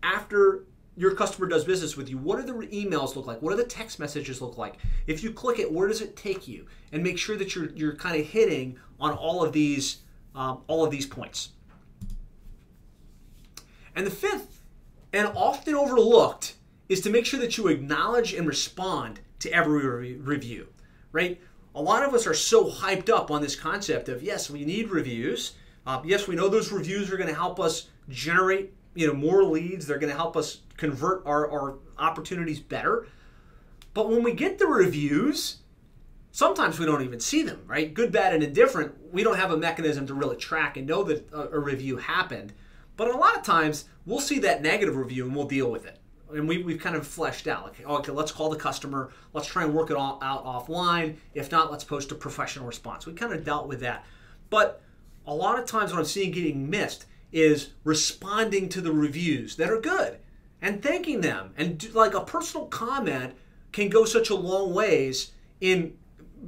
[0.03, 0.65] after
[0.97, 3.43] your customer does business with you, what do the emails look like?
[3.43, 4.77] What do the text messages look like?
[5.07, 6.65] If you click it, where does it take you?
[6.91, 9.99] And make sure that you're you're kind of hitting on all of these
[10.35, 11.51] um, all of these points.
[13.95, 14.63] And the fifth,
[15.13, 16.55] and often overlooked,
[16.89, 20.69] is to make sure that you acknowledge and respond to every review,
[21.13, 21.41] right?
[21.75, 24.91] A lot of us are so hyped up on this concept of yes, we need
[24.91, 25.53] reviews.
[25.87, 29.45] Uh, yes, we know those reviews are going to help us generate you know more
[29.45, 29.87] leads.
[29.87, 33.07] They're going to help us convert our, our opportunities better.
[33.95, 35.59] But when we get the reviews,
[36.37, 37.95] sometimes we don't even see them, right?
[37.95, 41.33] Good, bad, and indifferent, we don't have a mechanism to really track and know that
[41.33, 42.53] a, a review happened.
[42.99, 45.99] But a lot of times, we'll see that negative review and we'll deal with it.
[46.31, 49.65] And we, we've kind of fleshed out, like, okay, let's call the customer, let's try
[49.65, 51.17] and work it all out offline.
[51.33, 53.07] If not, let's post a professional response.
[53.07, 54.05] We kind of dealt with that.
[54.51, 54.83] But
[55.27, 59.71] a lot of times, what I'm seeing getting missed is responding to the reviews that
[59.71, 60.19] are good
[60.61, 61.55] and thanking them.
[61.57, 63.33] And do, like a personal comment
[63.73, 65.97] can go such a long ways in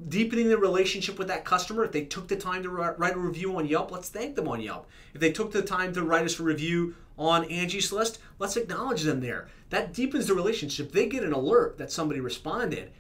[0.09, 1.85] deepening the relationship with that customer.
[1.85, 4.61] If they took the time to write a review on Yelp, let's thank them on
[4.61, 4.87] Yelp.
[5.15, 9.03] If they took the time to write us a review on Angie's List, let's acknowledge
[9.03, 9.49] them there.
[9.71, 10.93] That deepens the relationship.
[10.93, 12.93] They get an alert that somebody responded.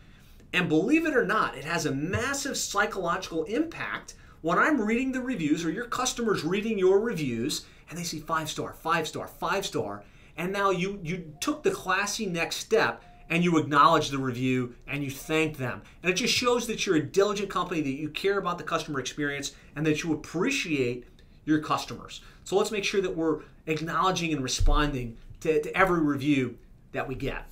[0.52, 5.20] And believe it or not, it has a massive psychological impact when I'm reading the
[5.20, 9.66] reviews or your customers reading your reviews and they see five star, five star, five
[9.66, 10.04] star,
[10.36, 15.04] and now you you took the classy next step and you acknowledge the review and
[15.04, 15.82] you thank them.
[16.02, 19.00] And it just shows that you're a diligent company, that you care about the customer
[19.00, 21.06] experience, and that you appreciate
[21.44, 22.20] your customers.
[22.44, 26.56] So let's make sure that we're acknowledging and responding to, to every review
[26.92, 27.44] that we get.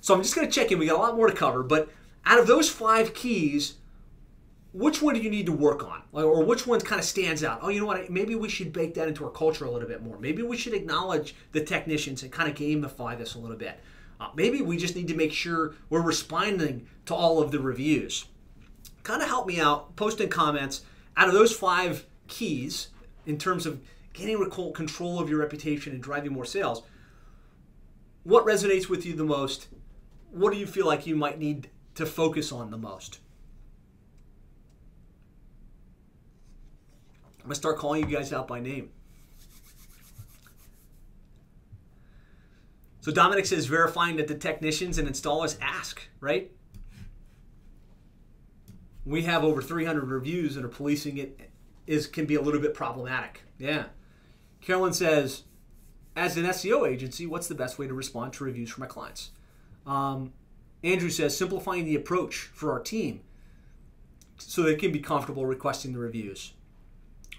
[0.00, 0.78] So I'm just going to check in.
[0.78, 1.88] We got a lot more to cover, but
[2.24, 3.74] out of those five keys,
[4.72, 7.58] which one do you need to work on or which one kind of stands out
[7.62, 10.02] oh you know what maybe we should bake that into our culture a little bit
[10.02, 13.78] more maybe we should acknowledge the technicians and kind of gamify this a little bit
[14.22, 18.26] uh, maybe we just need to make sure we're responding to all of the reviews.
[19.02, 20.82] Kind of help me out post in comments.
[21.16, 22.88] Out of those five keys
[23.26, 23.80] in terms of
[24.12, 24.38] getting
[24.72, 26.82] control of your reputation and driving more sales
[28.24, 29.68] what resonates with you the most?
[30.30, 33.18] What do you feel like you might need to focus on the most?
[37.40, 38.90] I'm to start calling you guys out by name.
[43.02, 46.52] So Dominic says verifying that the technicians and installers ask, right?
[49.04, 51.50] We have over 300 reviews and are policing it
[51.84, 53.42] is can be a little bit problematic.
[53.58, 53.86] Yeah.
[54.60, 55.42] Carolyn says,
[56.14, 59.32] as an SEO agency, what's the best way to respond to reviews from my clients?
[59.84, 60.32] Um,
[60.84, 63.22] Andrew says, simplifying the approach for our team
[64.38, 66.52] so they can be comfortable requesting the reviews.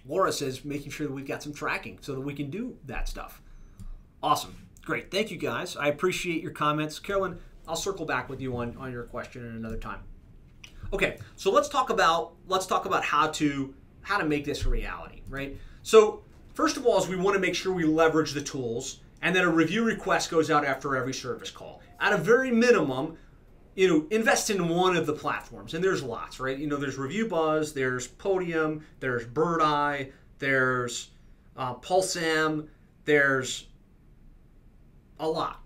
[0.05, 3.07] Laura says making sure that we've got some tracking so that we can do that
[3.07, 3.41] stuff.
[4.21, 4.57] Awesome.
[4.85, 5.11] Great.
[5.11, 5.77] Thank you guys.
[5.77, 6.99] I appreciate your comments.
[6.99, 10.01] Carolyn, I'll circle back with you on, on your question in another time.
[10.91, 14.69] Okay, so let's talk about let's talk about how to how to make this a
[14.69, 15.57] reality, right?
[15.81, 19.33] So first of all is we want to make sure we leverage the tools and
[19.33, 21.81] then a review request goes out after every service call.
[21.99, 23.17] At a very minimum,
[23.73, 26.57] you know, invest in one of the platforms, and there's lots, right?
[26.57, 30.07] You know, there's Review Buzz, there's Podium, there's Birdeye,
[30.39, 31.11] there's
[31.55, 32.67] uh, PulseM,
[33.05, 33.67] there's
[35.23, 35.61] a lot.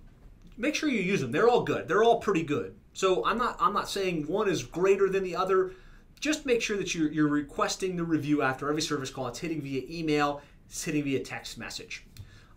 [0.57, 1.31] Make sure you use them.
[1.31, 1.87] They're all good.
[1.87, 2.75] They're all pretty good.
[2.93, 5.73] So I'm not I'm not saying one is greater than the other.
[6.19, 9.27] Just make sure that you're, you're requesting the review after every service call.
[9.27, 10.41] It's hitting via email.
[10.65, 12.05] It's hitting via text message.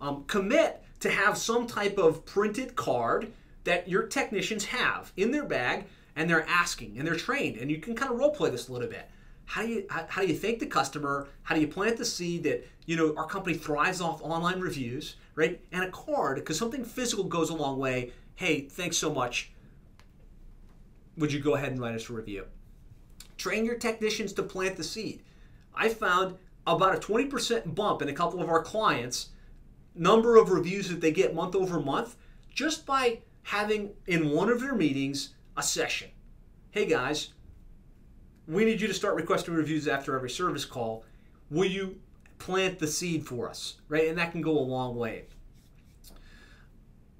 [0.01, 3.33] Um, commit to have some type of printed card
[3.65, 5.85] that your technicians have in their bag
[6.17, 8.73] and they're asking and they're trained and you can kind of role play this a
[8.73, 9.09] little bit
[9.45, 12.43] how do you how do you thank the customer how do you plant the seed
[12.43, 15.61] that you know our company thrives off online reviews right?
[15.73, 18.13] And a card because something physical goes a long way.
[18.35, 19.53] Hey thanks so much.
[21.17, 22.47] Would you go ahead and write us a review?
[23.37, 25.23] Train your technicians to plant the seed.
[25.75, 29.31] I found about a 20% bump in a couple of our clients
[29.95, 32.17] number of reviews that they get month over month
[32.55, 36.09] just by having in one of their meetings a session.
[36.71, 37.31] Hey guys,
[38.47, 41.05] we need you to start requesting reviews after every service call.
[41.51, 41.99] Will you
[42.41, 43.77] plant the seed for us?
[43.89, 44.09] Right?
[44.09, 45.27] And that can go a long way.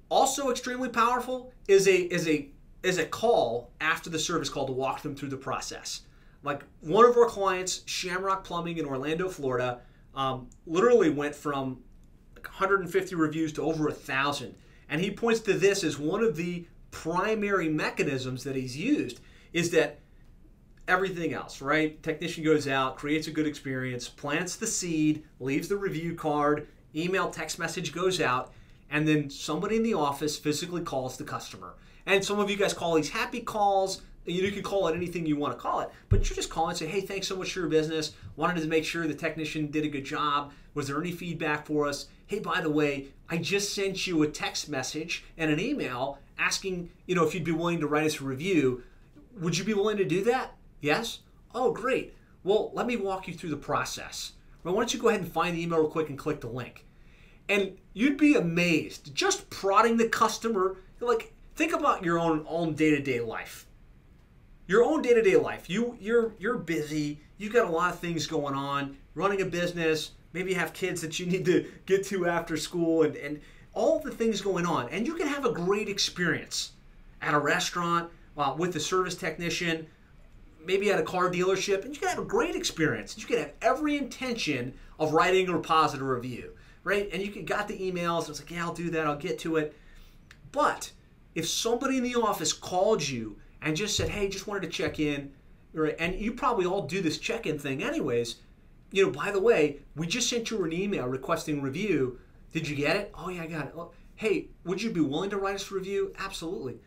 [0.09, 2.49] Also extremely powerful is a is a
[2.83, 6.01] is a call after the service call to walk them through the process.
[6.43, 9.81] Like one of our clients, Shamrock Plumbing in Orlando, Florida,
[10.15, 11.83] um, literally went from
[12.35, 14.55] 150 reviews to over a thousand
[14.91, 19.21] and he points to this as one of the primary mechanisms that he's used
[19.53, 20.00] is that
[20.87, 22.01] everything else, right?
[22.03, 27.29] Technician goes out, creates a good experience, plants the seed, leaves the review card, email,
[27.29, 28.53] text message goes out,
[28.89, 31.73] and then somebody in the office physically calls the customer.
[32.05, 34.01] And some of you guys call these happy calls.
[34.25, 36.79] You can call it anything you want to call it, but you're just calling and
[36.79, 38.13] say, hey, thanks so much for your business.
[38.35, 40.51] Wanted to make sure the technician did a good job.
[40.73, 42.07] Was there any feedback for us?
[42.31, 46.89] hey, by the way, I just sent you a text message and an email asking,
[47.05, 48.83] you know, if you'd be willing to write us a review.
[49.41, 50.55] Would you be willing to do that?
[50.81, 51.19] Yes?
[51.53, 52.15] Oh, great.
[52.43, 54.33] Well, let me walk you through the process.
[54.63, 56.85] Why don't you go ahead and find the email real quick and click the link?
[57.49, 59.13] And you'd be amazed.
[59.13, 63.67] Just prodding the customer, like, think about your own own day-to-day life.
[64.71, 65.69] your own day-to-day life.
[65.69, 67.19] You you're you're busy.
[67.37, 68.95] You've got a lot of things going on.
[69.15, 70.11] Running a business.
[70.33, 73.41] Maybe you have kids that you need to get to after school, and and
[73.73, 74.87] all the things going on.
[74.89, 76.71] And you can have a great experience
[77.21, 79.87] at a restaurant uh, with a service technician,
[80.65, 83.17] maybe at a car dealership, and you can have a great experience.
[83.17, 86.51] You can have every intention of writing a positive review,
[86.83, 87.09] right?
[87.11, 88.21] And you can got the emails.
[88.21, 89.07] and It's like, yeah, I'll do that.
[89.07, 89.75] I'll get to it.
[90.51, 90.91] But
[91.35, 94.99] if somebody in the office called you and just said, hey, just wanted to check
[94.99, 95.31] in,
[95.73, 95.95] right?
[95.99, 98.37] and you probably all do this check-in thing anyways.
[98.91, 102.19] You know, by the way, we just sent you an email requesting review.
[102.51, 103.11] Did you get it?
[103.15, 103.73] Oh yeah, I got it.
[103.77, 106.13] Oh, hey, would you be willing to write us a review?
[106.19, 106.79] Absolutely.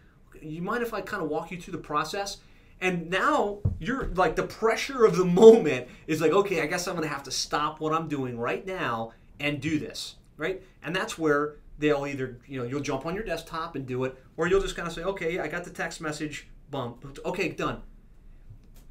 [0.42, 2.38] You mind if I kind of walk you through the process?
[2.80, 6.94] And now you're like the pressure of the moment is like, okay, I guess I'm
[6.94, 10.62] gonna have to stop what I'm doing right now and do this, right?
[10.82, 14.16] And that's where they'll either, you know, you'll jump on your desktop and do it,
[14.36, 17.82] or you'll just kind of say, okay, I got the text message, bump, okay, done.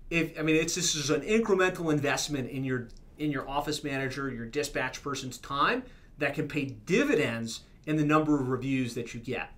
[0.10, 4.30] If I mean, it's this is an incremental investment in your in your office manager,
[4.30, 5.84] your dispatch person's time
[6.18, 9.50] that can pay dividends in the number of reviews that you get.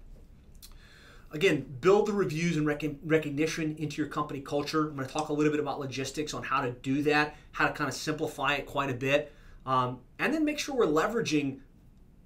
[1.31, 4.89] Again, build the reviews and rec- recognition into your company culture.
[4.89, 7.67] I'm going to talk a little bit about logistics on how to do that, how
[7.67, 9.33] to kind of simplify it quite a bit,
[9.65, 11.59] um, and then make sure we're leveraging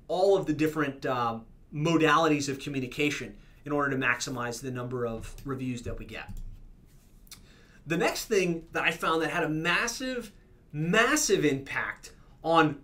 [0.07, 1.39] all of the different uh,
[1.73, 3.35] modalities of communication
[3.65, 6.29] in order to maximize the number of reviews that we get.
[7.85, 10.31] The next thing that I found that had a massive,
[10.71, 12.11] massive impact
[12.43, 12.79] on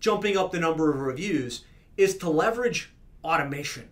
[0.00, 1.64] jumping up the number of reviews
[1.96, 2.92] is to leverage
[3.24, 3.88] automation.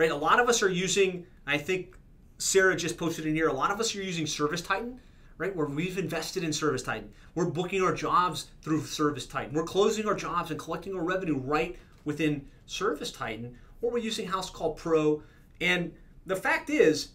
[0.00, 0.10] Right?
[0.10, 1.94] A lot of us are using, I think
[2.38, 4.98] Sarah just posted in here, a lot of us are using Service Titan,
[5.36, 5.54] right?
[5.54, 7.12] Where we've invested in Service Titan.
[7.34, 9.52] We're booking our jobs through Service Titan.
[9.52, 11.76] We're closing our jobs and collecting our revenue right
[12.06, 15.22] within Service Titan, or we're using House Call Pro.
[15.60, 15.92] And
[16.24, 17.10] the fact is,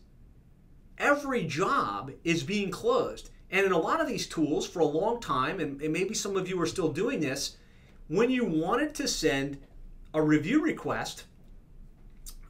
[0.99, 3.31] every job is being closed.
[3.49, 6.37] And in a lot of these tools, for a long time, and, and maybe some
[6.37, 7.57] of you are still doing this,
[8.09, 9.57] when you wanted to send
[10.13, 11.23] a review request,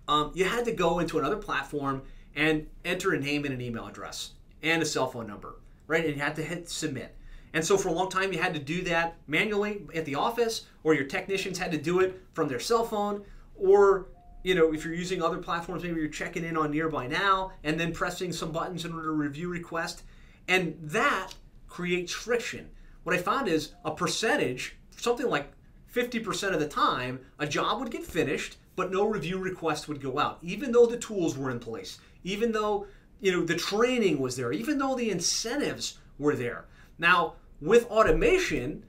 [0.08, 2.04] um, you had to go into another platform
[2.36, 4.32] and enter a name and an email address
[4.62, 5.56] and a cell phone number,
[5.88, 6.06] right?
[6.06, 7.16] And you had to hit submit.
[7.54, 10.66] And so for a long time, you had to do that manually at the office,
[10.84, 13.24] or your technicians had to do it from their cell phone,
[13.56, 14.08] or
[14.44, 17.80] you know, if you're using other platforms, maybe you're checking in on Nearby Now and
[17.80, 20.04] then pressing some buttons in order to review request,
[20.48, 21.32] and that
[21.68, 22.70] creates friction.
[23.04, 25.52] What I found is a percentage, something like
[25.92, 30.20] 50% of the time, a job would get finished, but no review request would go
[30.20, 32.88] out, even though the tools were in place, even though
[33.22, 36.66] you know the training was there, even though the incentives were there.
[36.98, 38.86] Now, with automation,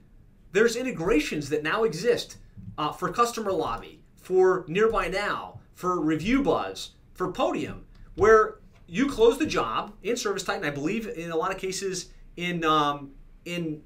[0.51, 2.37] there's integrations that now exist
[2.77, 7.85] uh, for Customer Lobby, for Nearby Now, for Review Buzz, for Podium,
[8.15, 10.65] where you close the job in Service Titan.
[10.65, 13.11] I believe in a lot of cases in um,
[13.45, 13.81] in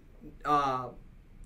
[0.45, 0.89] uh,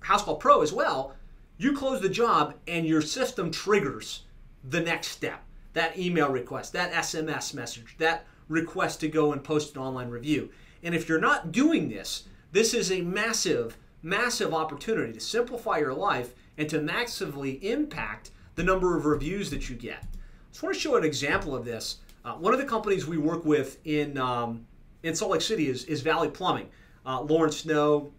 [0.00, 1.14] House Call Pro as well
[1.58, 4.22] you close the job and your system triggers
[4.68, 5.42] the next step
[5.72, 10.50] that email request, that SMS message, that request to go and post an online review.
[10.82, 15.92] And if you're not doing this, this is a massive, massive opportunity to simplify your
[15.92, 19.98] life and to massively impact the number of reviews that you get.
[20.02, 21.98] I just want to show an example of this.
[22.24, 24.66] Uh, one of the companies we work with in um,
[25.02, 26.68] in Salt Lake City is, is Valley Plumbing.
[27.04, 28.10] Uh, Lauren Snow,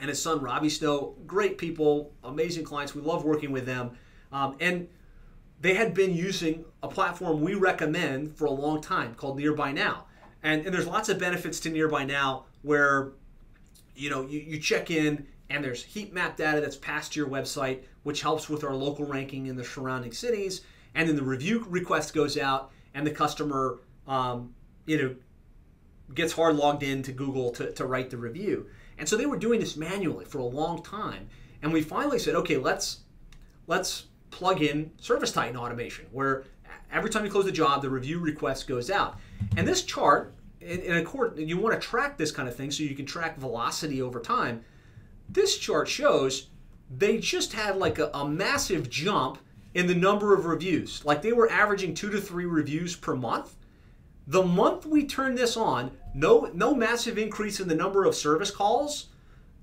[0.00, 1.14] and his son Robbie Stowe.
[1.26, 2.94] Great people, amazing clients.
[2.94, 3.90] We love working with them.
[4.32, 4.88] Um, and
[5.66, 10.06] they had been using a platform we recommend for a long time called Nearby Now.
[10.44, 13.12] And, and there's lots of benefits to Nearby Now where
[13.96, 17.28] you know you, you check in and there's heat map data that's passed to your
[17.28, 20.60] website, which helps with our local ranking in the surrounding cities.
[20.94, 24.54] And then the review request goes out, and the customer, um,
[24.86, 25.16] you know,
[26.14, 28.66] gets hard logged in to Google to, to write the review.
[28.98, 31.28] And so they were doing this manually for a long time.
[31.60, 33.00] And we finally said, okay, let's
[33.66, 34.06] let's
[34.36, 36.44] plug in Service Titan automation, where
[36.92, 39.18] every time you close the job, the review request goes out.
[39.56, 42.82] And this chart, in, in accord, you want to track this kind of thing so
[42.82, 44.62] you can track velocity over time.
[45.30, 46.48] This chart shows
[46.94, 49.38] they just had like a, a massive jump
[49.72, 51.02] in the number of reviews.
[51.02, 53.56] Like they were averaging two to three reviews per month.
[54.26, 58.50] The month we turned this on, no no massive increase in the number of service
[58.50, 59.06] calls,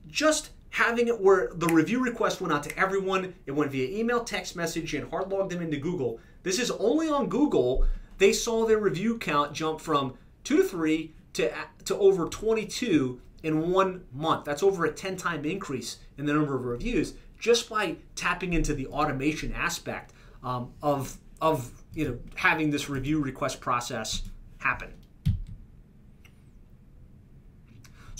[0.08, 3.36] just having it where the review request went out to everyone.
[3.46, 6.20] It went via email, text message, and hard logged them into Google.
[6.42, 7.86] This is only on Google.
[8.18, 11.54] They saw their review count jump from two to three to,
[11.86, 14.46] to over 22 in one month.
[14.46, 18.74] That's over a 10 time increase in the number of reviews just by tapping into
[18.74, 20.12] the automation aspect
[20.44, 24.24] um, of, of you know having this review request process
[24.58, 24.92] happen.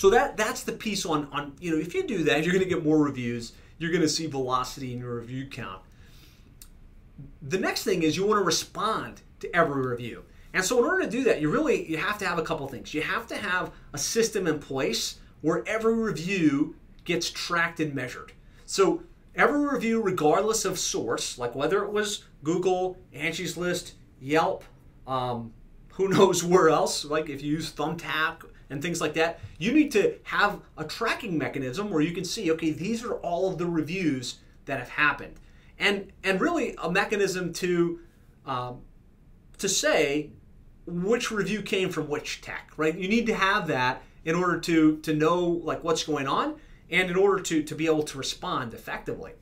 [0.04, 2.66] So that that's the piece on on you know if you do that, you're going
[2.66, 3.54] to get more reviews.
[3.78, 5.82] You're going to see velocity in your review count.
[7.42, 10.26] The next thing is you want to respond to every review.
[10.54, 12.68] And so in order to do that, you really you have to have a couple
[12.68, 12.94] things.
[12.94, 16.76] You have to have a system in place where every review
[17.06, 18.34] gets tracked and measured.
[18.66, 19.04] So
[19.36, 24.66] every review, regardless of source, like whether it was Google, Angie's List, Yelp,
[25.08, 25.54] um,
[25.94, 28.44] who knows where else, like if you use Thumbtack
[28.74, 32.52] and things like that, you need to have a tracking mechanism where you can see,
[32.52, 35.36] okay, these are all of the reviews that have happened,
[35.78, 38.00] and and really a mechanism to
[38.48, 38.82] um,
[39.60, 40.32] to say
[40.88, 42.98] which review came from which tech, right?
[42.98, 46.56] You need to have that in order to to know like what's going on
[46.90, 49.34] and in order to to be able to respond effectively.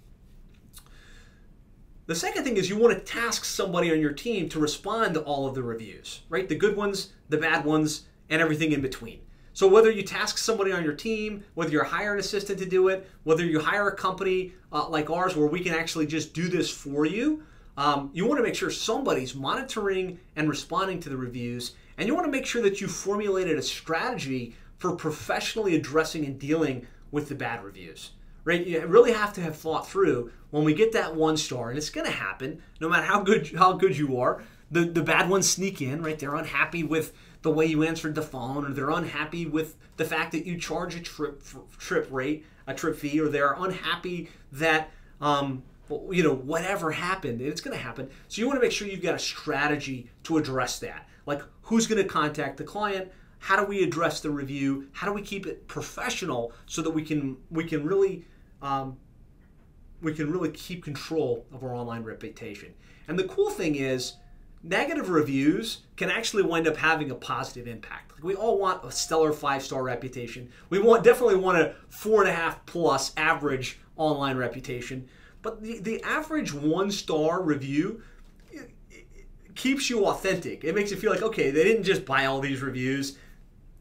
[2.07, 5.21] The second thing is you want to task somebody on your team to respond to
[5.21, 6.49] all of the reviews, right?
[6.49, 9.19] The good ones, the bad ones, and everything in between.
[9.53, 12.87] So whether you task somebody on your team, whether you hire an assistant to do
[12.87, 16.47] it, whether you hire a company uh, like ours where we can actually just do
[16.47, 17.43] this for you,
[17.77, 22.15] um, you want to make sure somebody's monitoring and responding to the reviews, and you
[22.15, 27.29] want to make sure that you formulated a strategy for professionally addressing and dealing with
[27.29, 28.11] the bad reviews.
[28.43, 28.65] Right?
[28.65, 31.91] You really have to have thought through when we get that one star, and it's
[31.91, 34.43] going to happen no matter how good how good you are.
[34.71, 36.17] The the bad ones sneak in, right?
[36.17, 40.31] They're unhappy with the way you answered the phone, or they're unhappy with the fact
[40.33, 41.41] that you charge a trip
[41.77, 45.63] trip rate, a trip fee, or they're unhappy that um,
[46.09, 47.41] you know whatever happened.
[47.41, 48.09] It's going to happen.
[48.27, 51.07] So you want to make sure you've got a strategy to address that.
[51.25, 53.11] Like who's going to contact the client?
[53.39, 54.87] How do we address the review?
[54.91, 58.25] How do we keep it professional so that we can we can really
[58.61, 58.97] um,
[60.01, 62.73] we can really keep control of our online reputation?
[63.07, 64.13] And the cool thing is
[64.63, 68.13] negative reviews can actually wind up having a positive impact.
[68.13, 70.49] Like we all want a stellar five star reputation.
[70.69, 75.07] We want definitely want a four and a half plus average online reputation.
[75.41, 78.03] But the, the average one star review
[79.55, 80.63] keeps you authentic.
[80.63, 83.17] It makes you feel like, okay, they didn't just buy all these reviews.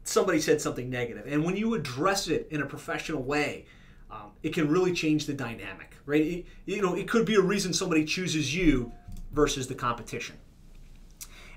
[0.03, 1.25] Somebody said something negative.
[1.27, 3.65] And when you address it in a professional way,
[4.09, 6.21] um, it can really change the dynamic, right?
[6.21, 8.91] It, you know, it could be a reason somebody chooses you
[9.31, 10.35] versus the competition.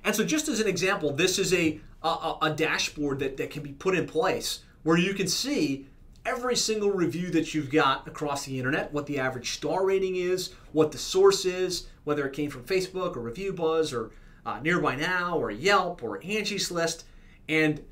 [0.05, 3.62] And so, just as an example, this is a, a, a dashboard that, that can
[3.62, 5.86] be put in place where you can see
[6.26, 10.55] every single review that you've got across the internet, what the average star rating is,
[10.72, 14.11] what the source is, whether it came from Facebook or ReviewBuzz or
[14.46, 17.05] uh, Nearby Now or Yelp or Angie's List,
[17.48, 17.82] and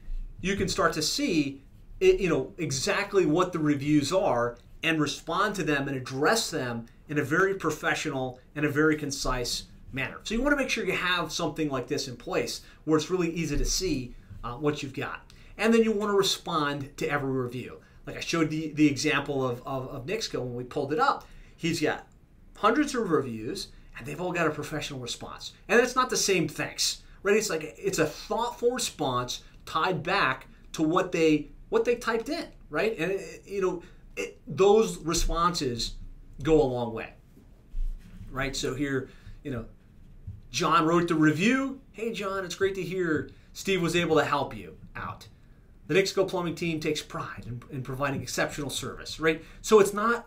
[0.41, 1.63] you can start to see,
[2.01, 6.87] it, you know, exactly what the reviews are and respond to them and address them
[7.09, 10.19] in a very professional and a very concise manner.
[10.25, 13.11] So you want to make sure you have something like this in place where it's
[13.11, 15.21] really easy to see uh, what you've got.
[15.59, 17.81] And then you want to respond to every review.
[18.07, 21.27] Like I showed the, the example of, of, of Nixco when we pulled it up.
[21.57, 22.07] He's got
[22.57, 25.53] hundreds of reviews and they've all got a professional response.
[25.69, 27.37] And it's not the same thanks, right?
[27.37, 32.47] It's like it's a thoughtful response tied back to what they what they typed in,
[32.71, 32.99] right?
[32.99, 33.83] And it, you know,
[34.17, 35.95] it, those responses
[36.43, 37.13] go a long way,
[38.31, 38.55] right?
[38.55, 39.09] So here,
[39.43, 39.65] you know,
[40.53, 41.81] John wrote the review.
[41.91, 45.27] Hey, John, it's great to hear Steve was able to help you out.
[45.89, 49.43] The Nixco Plumbing team takes pride in, in providing exceptional service, right?
[49.63, 50.27] So it's not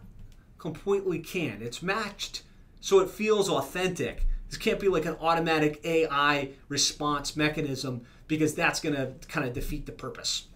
[0.57, 1.61] completely canned.
[1.61, 2.43] It's matched
[2.85, 4.27] so it feels authentic.
[4.47, 9.53] This can't be like an automatic AI response mechanism because that's going to kind of
[9.53, 10.47] defeat the purpose.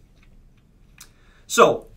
[1.47, 1.87] So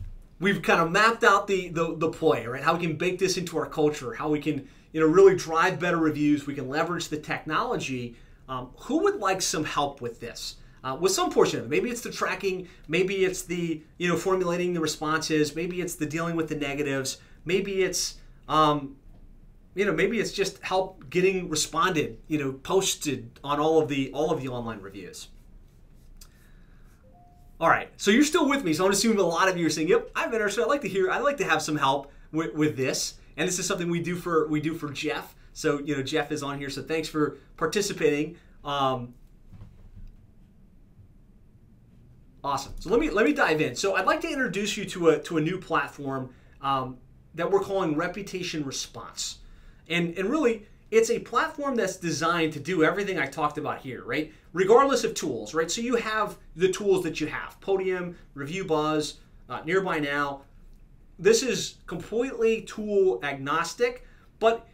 [0.41, 2.63] we've kind of mapped out the, the, the play, right?
[2.63, 5.81] How we can bake this into our culture, how we can you know, really drive
[5.81, 6.47] better reviews.
[6.47, 8.17] We can leverage the technology.
[8.49, 10.57] Um, who would like some help with this?
[10.85, 11.69] Uh, with some portion of it.
[11.69, 16.07] Maybe it's the tracking, maybe it's the you know formulating the responses, maybe it's the
[16.07, 18.17] dealing with the negatives, maybe it's
[18.49, 18.97] um,
[19.77, 24.11] you know maybe it's just help getting responded, you know, posted on all of the
[24.13, 25.29] all of the online reviews.
[27.61, 29.71] All right, so you're still with me, so I'm assuming a lot of you are
[29.71, 30.63] saying, "Yep, I'm interested.
[30.63, 31.13] I'd like to hear.
[31.13, 34.17] I'd like to have some help with, with this." And this is something we do
[34.17, 35.35] for we do for Jeff.
[35.53, 38.37] So you know Jeff is on here, so thanks for participating.
[38.65, 39.15] Um,
[42.43, 42.75] awesome.
[42.79, 43.75] So let me let me dive in.
[43.75, 46.31] So I'd like to introduce you to a to a new platform
[46.61, 46.99] um,
[47.35, 49.39] that we're calling Reputation Response,
[49.89, 54.05] and and really it's a platform that's designed to do everything I talked about here,
[54.05, 54.31] right?
[54.53, 55.71] Regardless of tools, right?
[55.71, 59.15] So you have the tools that you have: Podium, ReviewBuzz,
[59.49, 60.43] uh, Nearby Now
[61.19, 64.07] this is completely tool agnostic,
[64.39, 64.67] but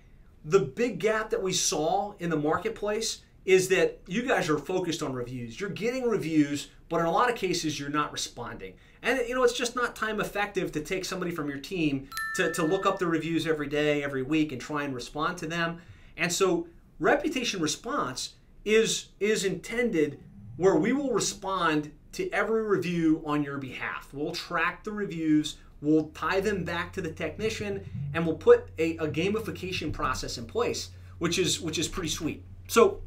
[0.44, 5.02] the big gap that we saw in the marketplace is that you guys are focused
[5.02, 5.58] on reviews.
[5.58, 8.74] You're getting reviews, but in a lot of cases, you're not responding.
[9.02, 12.52] And you know, it's just not time effective to take somebody from your team to,
[12.52, 15.80] to look up the reviews every day, every week, and try and respond to them.
[16.16, 16.66] And so
[16.98, 18.34] reputation response
[18.64, 20.20] is is intended
[20.56, 24.08] where we will respond to every review on your behalf.
[24.12, 28.96] We'll track the reviews, we'll tie them back to the technician, and we'll put a,
[28.98, 32.42] a gamification process in place, which is which is pretty sweet.
[32.68, 33.00] So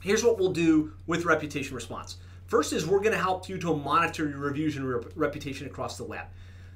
[0.00, 2.16] here's what we'll do with reputation response.
[2.46, 5.96] First is we're going to help you to monitor your reviews and re- reputation across
[5.96, 6.26] the web.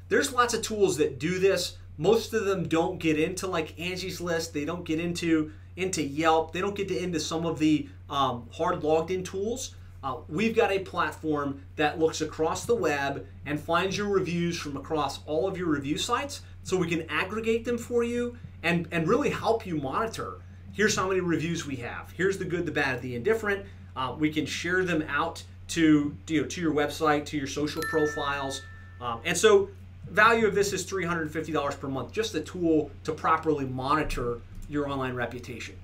[0.08, 1.76] There's lots of tools that do this.
[1.98, 4.54] Most of them don't get into like Angie's List.
[4.54, 6.52] They don't get into into Yelp.
[6.52, 9.74] They don't get into some of the um, hard logged in tools.
[10.06, 14.76] Uh, we've got a platform that looks across the web and finds your reviews from
[14.76, 19.08] across all of your review sites so we can aggregate them for you and, and
[19.08, 20.34] really help you monitor.
[20.72, 22.12] Here's how many reviews we have.
[22.16, 23.66] Here's the good, the bad, the indifferent.
[23.96, 27.82] Uh, we can share them out to, you know, to your website, to your social
[27.90, 28.62] profiles.
[29.00, 29.70] Um, and so
[30.08, 35.16] value of this is $350 per month, just a tool to properly monitor your online
[35.16, 35.74] reputation.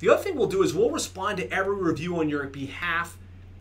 [0.00, 3.18] The other thing we'll do is we'll respond to every review on your behalf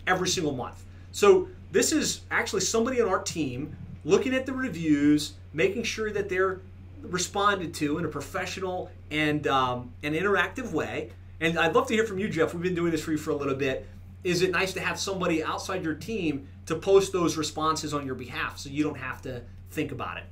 [0.08, 0.86] every single month.
[1.12, 6.30] So this is actually somebody on our team looking at the reviews, making sure that
[6.30, 6.62] they're
[7.02, 11.12] responded to in a professional and um, an interactive way.
[11.40, 12.54] And I'd love to hear from you, Jeff.
[12.54, 13.88] We've been doing this for you for a little bit.
[14.24, 18.14] Is it nice to have somebody outside your team to post those responses on your
[18.14, 19.42] behalf so you don't have to
[19.72, 20.24] think about it?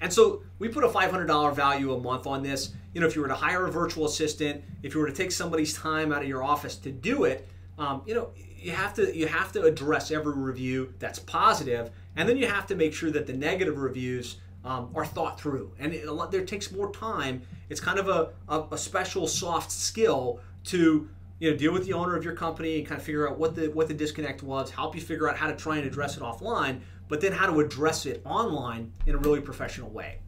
[0.00, 2.72] And so we put a $500 value a month on this.
[2.92, 5.30] You know, if you were to hire a virtual assistant, if you were to take
[5.30, 9.16] somebody's time out of your office to do it, um, you know, you have to
[9.16, 13.10] you have to address every review that's positive, and then you have to make sure
[13.10, 15.72] that the negative reviews um, are thought through.
[15.78, 17.42] And it, lot, there takes more time.
[17.68, 21.08] It's kind of a, a, a special soft skill to
[21.38, 23.54] you know deal with the owner of your company and kind of figure out what
[23.54, 26.22] the what the disconnect was, help you figure out how to try and address it
[26.22, 30.18] offline, but then how to address it online in a really professional way.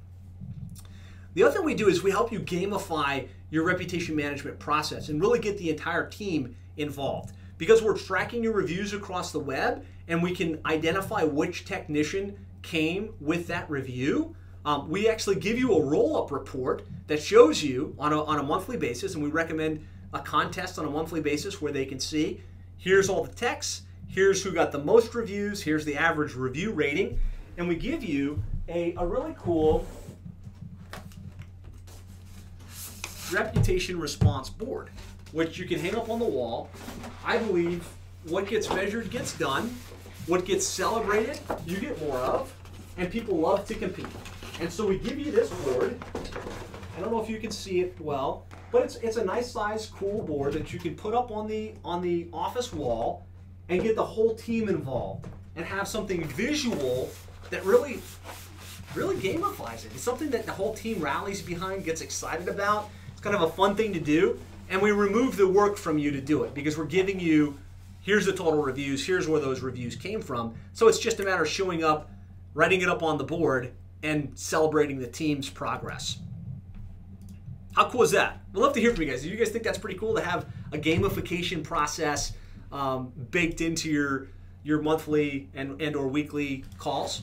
[1.34, 5.20] The other thing we do is we help you gamify your reputation management process and
[5.20, 7.32] really get the entire team involved.
[7.59, 13.13] Because we're tracking your reviews across the web and we can identify which technician came
[13.21, 14.35] with that review,
[14.65, 18.39] um, we actually give you a roll up report that shows you on a, on
[18.39, 22.01] a monthly basis, and we recommend a contest on a monthly basis where they can
[22.01, 22.41] see
[22.79, 27.19] here's all the texts, here's who got the most reviews, here's the average review rating,
[27.57, 29.87] and we give you a, a really cool
[33.33, 34.91] reputation response board
[35.39, 36.68] which you can hang up on the wall.
[37.24, 37.86] I believe
[38.24, 39.72] what gets measured gets done,
[40.26, 42.53] what gets celebrated, you get more of,
[42.97, 44.09] and people love to compete.
[44.61, 45.97] And so we give you this board.
[46.97, 49.86] I don't know if you can see it well, but it's it's a nice size,
[49.86, 53.24] cool board that you can put up on the on the office wall
[53.68, 57.11] and get the whole team involved and have something visual
[57.51, 58.01] that really
[58.97, 59.93] really gamifies it.
[59.95, 62.91] It's something that the whole team rallies behind, gets excited about.
[63.12, 66.11] It's kind of a fun thing to do and we remove the work from you
[66.11, 67.59] to do it because we're giving you
[68.03, 70.55] here's the total reviews, here's where those reviews came from.
[70.73, 72.11] So it's just a matter of showing up,
[72.55, 76.19] writing it up on the board, and celebrating the team's progress.
[77.75, 78.41] How cool is that?
[78.53, 79.23] We'd love to hear from you guys.
[79.23, 82.33] Do you guys think that's pretty cool to have a gamification process
[82.73, 84.29] um, baked into your
[84.64, 87.23] your monthly and and or weekly calls?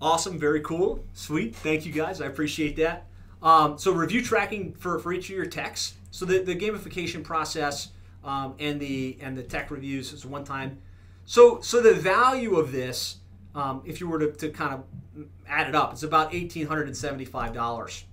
[0.00, 1.54] Awesome, very cool, sweet.
[1.54, 2.20] Thank you guys.
[2.20, 3.06] I appreciate that.
[3.42, 5.94] Um, so review tracking for, for each of your techs.
[6.10, 7.90] So the, the gamification process
[8.22, 10.78] um, and the and the tech reviews is one time.
[11.24, 13.16] So so the value of this,
[13.54, 16.86] um, if you were to, to kind of add it up, it's about eighteen hundred
[16.86, 18.04] and seventy five dollars.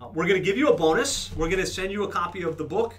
[0.00, 1.30] Uh, we're going to give you a bonus.
[1.36, 2.98] We're going to send you a copy of the book,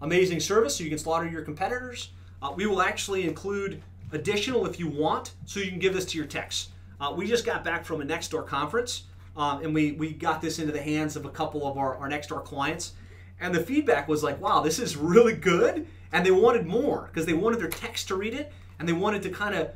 [0.00, 2.10] Amazing Service, so you can slaughter your competitors.
[2.42, 6.18] Uh, we will actually include additional if you want, so you can give this to
[6.18, 6.68] your techs.
[7.00, 9.04] Uh, we just got back from a Nexstar conference.
[9.36, 12.08] Um, and we, we got this into the hands of a couple of our, our
[12.08, 12.92] Nexstar clients.
[13.40, 15.86] And the feedback was like, wow, this is really good.
[16.12, 19.22] And they wanted more because they wanted their techs to read it and they wanted
[19.22, 19.70] to kind of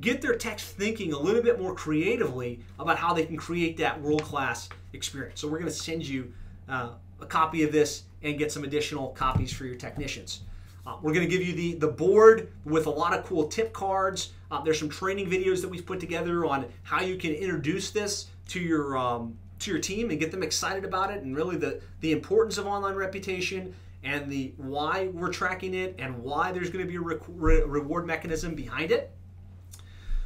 [0.00, 4.00] get their techs thinking a little bit more creatively about how they can create that
[4.00, 5.40] world class experience.
[5.40, 6.32] So we're going to send you
[6.68, 6.90] uh,
[7.20, 10.40] a copy of this and get some additional copies for your technicians.
[10.86, 13.72] Uh, we're going to give you the, the board with a lot of cool tip
[13.72, 14.30] cards.
[14.50, 18.28] Uh, there's some training videos that we've put together on how you can introduce this
[18.48, 21.80] to your um, to your team and get them excited about it and really the
[22.00, 23.74] the importance of online reputation
[24.04, 27.62] and the why we're tracking it and why there's going to be a re- re-
[27.62, 29.12] reward mechanism behind it.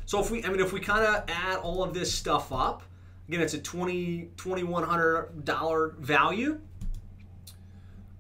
[0.07, 2.83] So if we I mean if we kind of add all of this stuff up,
[3.29, 6.61] again it's a 20 2100 dollar value.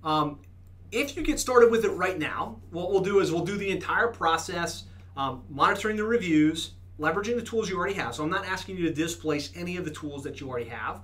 [0.05, 0.39] Um,
[0.93, 3.71] if you get started with it right now, what we'll do is we'll do the
[3.71, 4.85] entire process,
[5.17, 8.15] um, monitoring the reviews, leveraging the tools you already have.
[8.15, 11.01] So I'm not asking you to displace any of the tools that you already have.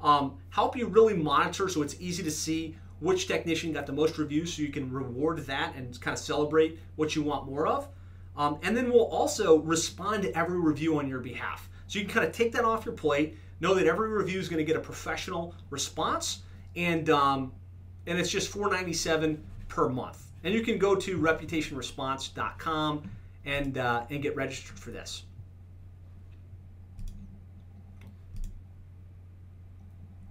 [0.00, 4.18] Um, help you really monitor so it's easy to see which technician got the most
[4.18, 7.88] reviews so you can reward that and kind of celebrate what you want more of.
[8.36, 11.68] Um, and then we'll also respond to every review on your behalf.
[11.86, 14.48] So you can kind of take that off your plate, know that every review is
[14.48, 16.42] going to get a professional response,
[16.76, 17.52] and um,
[18.06, 19.38] and it's just $4.97
[19.68, 20.30] per month.
[20.42, 23.10] And you can go to reputationresponse.com
[23.44, 25.24] and uh, and get registered for this.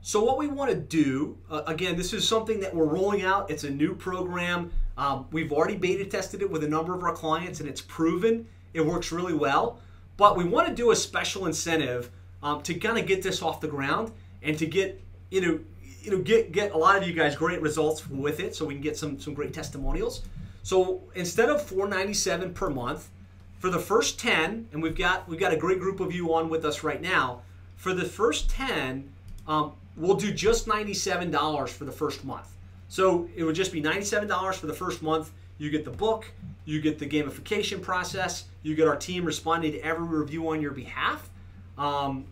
[0.06, 3.50] So what we want to do, uh, again, this is something that we're rolling out.
[3.50, 4.70] It's a new program.
[4.98, 8.46] Um, we've already beta tested it with a number of our clients, and it's proven
[8.74, 9.80] it works really well.
[10.18, 12.12] But we want to do a special incentive
[12.44, 15.02] um, to kind of get this off the ground and to get
[15.32, 15.60] you know
[16.02, 18.74] you know get get a lot of you guys great results with it, so we
[18.74, 20.24] can get some some great testimonials.
[20.64, 23.10] So instead of 4.97 per month
[23.58, 26.50] for the first 10, and we've got we've got a great group of you on
[26.50, 27.44] with us right now.
[27.78, 29.10] For the first 10,
[29.48, 32.50] um, we'll do just $97 for the first month.
[32.88, 35.32] So it would just be $97 for the first month.
[35.58, 36.32] You get the book,
[36.66, 40.72] you get the gamification process, you get our team responding to every review on your
[40.72, 41.30] behalf,
[41.78, 42.26] um,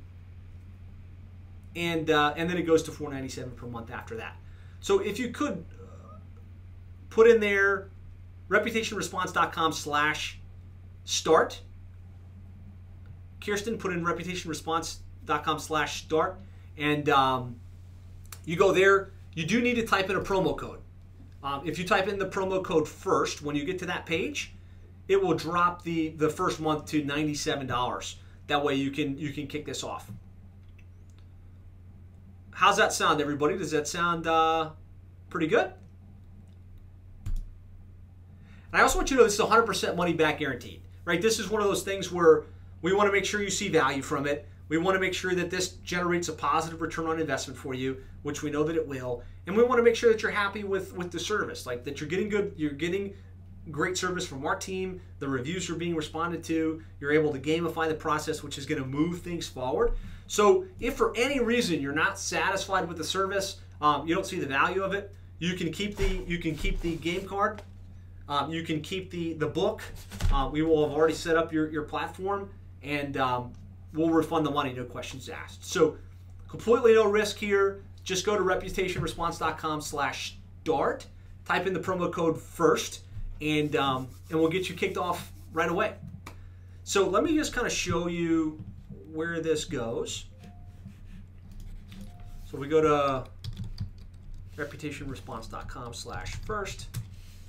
[1.76, 4.36] and uh, and then it goes to $4.97 per month after that.
[4.82, 6.16] So if you could uh,
[7.10, 7.90] put in there
[8.52, 10.38] reputationresponse.com slash
[11.06, 11.62] start.
[13.40, 16.38] Kirsten put in reputationresponse.com slash start
[16.78, 17.56] and um,
[18.46, 19.12] you go there.
[19.34, 20.80] You do need to type in a promo code.
[21.44, 24.54] Um, if you type in the promo code first, when you get to that page,
[25.08, 28.18] it will drop the the first month to ninety seven dollars.
[28.48, 30.12] That way you can you can kick this off.
[32.52, 33.58] How's that sound, everybody?
[33.58, 34.70] Does that sound uh,
[35.30, 35.74] pretty good?
[38.72, 41.22] And I also want you to know this is 100% money back guaranteed, right?
[41.22, 42.44] This is one of those things where
[42.82, 44.48] we want to make sure you see value from it.
[44.72, 47.98] We want to make sure that this generates a positive return on investment for you,
[48.22, 49.22] which we know that it will.
[49.46, 52.00] And we want to make sure that you're happy with, with the service, like that
[52.00, 53.14] you're getting good, you're getting
[53.70, 57.90] great service from our team, the reviews are being responded to, you're able to gamify
[57.90, 59.92] the process, which is going to move things forward.
[60.28, 64.40] So if for any reason you're not satisfied with the service, um, you don't see
[64.40, 67.62] the value of it, you can keep the you can keep the game card,
[68.30, 69.82] um, you can keep the the book.
[70.32, 72.50] Uh, we will have already set up your your platform,
[72.82, 73.52] and um,
[73.94, 75.66] we'll refund the money, no questions asked.
[75.66, 75.98] So
[76.48, 77.84] completely no risk here.
[78.04, 81.06] Just go to reputationresponse.com slash start,
[81.46, 83.02] type in the promo code first,
[83.42, 85.94] and, um, and we'll get you kicked off right away.
[86.84, 88.64] So let me just kind of show you
[89.12, 90.26] where this goes.
[92.46, 93.30] So we go to
[94.58, 96.88] reputationresponse.com slash first,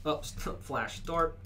[0.05, 0.19] oh,
[0.61, 1.39] flash start.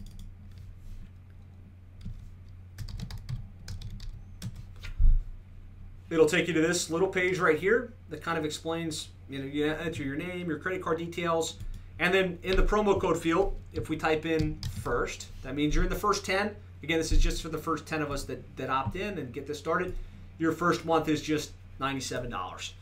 [6.09, 9.45] It'll take you to this little page right here that kind of explains, you know,
[9.45, 11.57] you enter your name, your credit card details,
[11.99, 15.85] and then in the promo code field, if we type in first, that means you're
[15.85, 16.55] in the first 10.
[16.83, 19.33] Again, this is just for the first 10 of us that, that opt in and
[19.33, 19.97] get this started.
[20.39, 22.73] Your first month is just $97.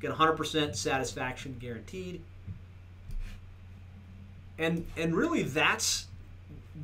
[0.00, 2.20] Get 100% satisfaction guaranteed.
[4.58, 6.06] And and really that's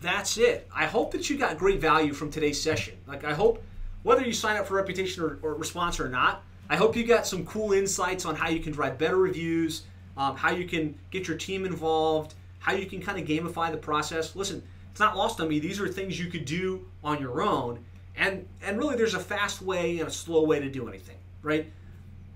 [0.00, 0.68] that's it.
[0.74, 2.94] I hope that you got great value from today's session.
[3.06, 3.62] Like I hope
[4.02, 7.26] whether you sign up for reputation or, or response or not, I hope you got
[7.26, 9.82] some cool insights on how you can drive better reviews,
[10.16, 13.76] um, how you can get your team involved, how you can kind of gamify the
[13.76, 14.34] process.
[14.36, 15.58] Listen, it's not lost on me.
[15.58, 17.78] These are things you could do on your own.
[18.16, 21.70] And, and really, there's a fast way and a slow way to do anything, right?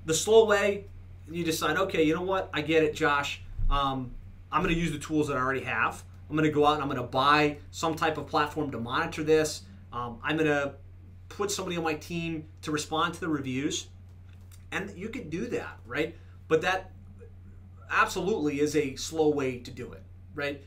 [0.07, 0.87] The slow way,
[1.31, 2.49] you decide, okay, you know what?
[2.53, 3.43] I get it, Josh.
[3.71, 4.13] Um,
[4.51, 6.03] I'm going to use the tools that I already have.
[6.31, 8.79] I'm going to go out and I'm going to buy some type of platform to
[8.79, 9.63] monitor this.
[9.93, 10.75] Um, I'm going to
[11.29, 13.89] put somebody on my team to respond to the reviews.
[14.73, 16.17] And you could do that, right?
[16.49, 16.91] But that
[17.91, 20.03] absolutely is a slow way to do it,
[20.35, 20.63] right?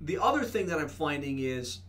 [0.00, 1.80] The other thing that I'm finding is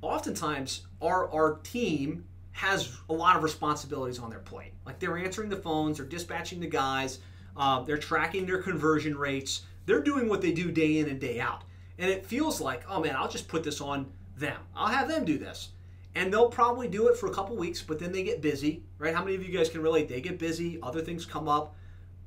[0.00, 4.72] oftentimes our, our team has a lot of responsibilities on their plate.
[4.86, 7.18] Like they're answering the phones, they're dispatching the guys,
[7.56, 11.40] uh, they're tracking their conversion rates, they're doing what they do day in and day
[11.40, 11.62] out.
[11.98, 14.60] And it feels like, oh man, I'll just put this on them.
[14.74, 15.70] I'll have them do this
[16.14, 19.14] and they'll probably do it for a couple weeks, but then they get busy, right?
[19.14, 20.08] How many of you guys can relate?
[20.08, 21.74] They get busy, other things come up,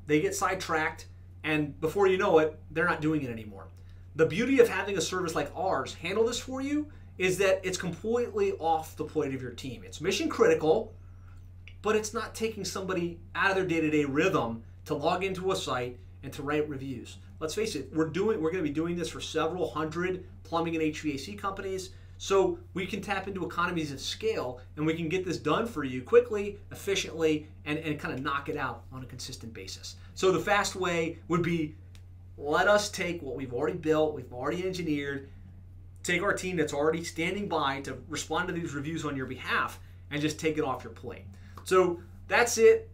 [0.05, 1.07] they get sidetracked,
[1.43, 3.67] and before you know it, they're not doing it anymore.
[4.15, 7.77] The beauty of having a service like ours handle this for you is that it's
[7.77, 9.83] completely off the plate of your team.
[9.85, 10.93] It's mission critical,
[11.81, 15.51] but it's not taking somebody out of their day to day rhythm to log into
[15.51, 17.17] a site and to write reviews.
[17.39, 20.75] Let's face it, we're doing we're going to be doing this for several hundred plumbing
[20.75, 21.91] and HVAC companies.
[22.17, 25.83] So we can tap into economies of scale and we can get this done for
[25.83, 29.95] you quickly, efficiently, and, and kind of knock it out on a consistent basis.
[30.15, 31.75] So the fast way would be
[32.37, 35.29] let us take what we've already built, we've already engineered,
[36.03, 39.79] take our team that's already standing by to respond to these reviews on your behalf
[40.11, 41.25] and just take it off your plate.
[41.63, 42.89] So that's it.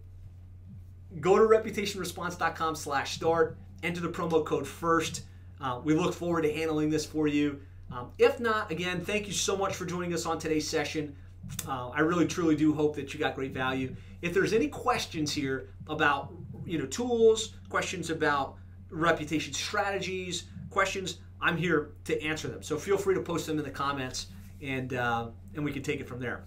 [1.19, 5.23] Go to reputationresponse.com slash start, enter the promo code FIRST.
[5.61, 7.61] Uh, we look forward to handling this for you.
[7.91, 11.15] Um, if not, again, thank you so much for joining us on today's session.
[11.67, 13.95] Uh, I really truly do hope that you got great value.
[14.21, 16.31] If there's any questions here about
[16.65, 18.55] you know tools, questions about
[18.89, 22.63] reputation strategies, questions, I'm here to answer them.
[22.63, 24.27] So feel free to post them in the comments,
[24.61, 26.45] and uh, and we can take it from there.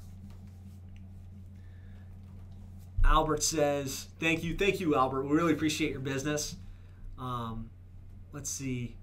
[3.05, 5.25] Albert says, "Thank you, thank you, Albert.
[5.25, 6.57] We really appreciate your business."
[7.19, 7.71] Um,
[8.33, 8.97] let's see.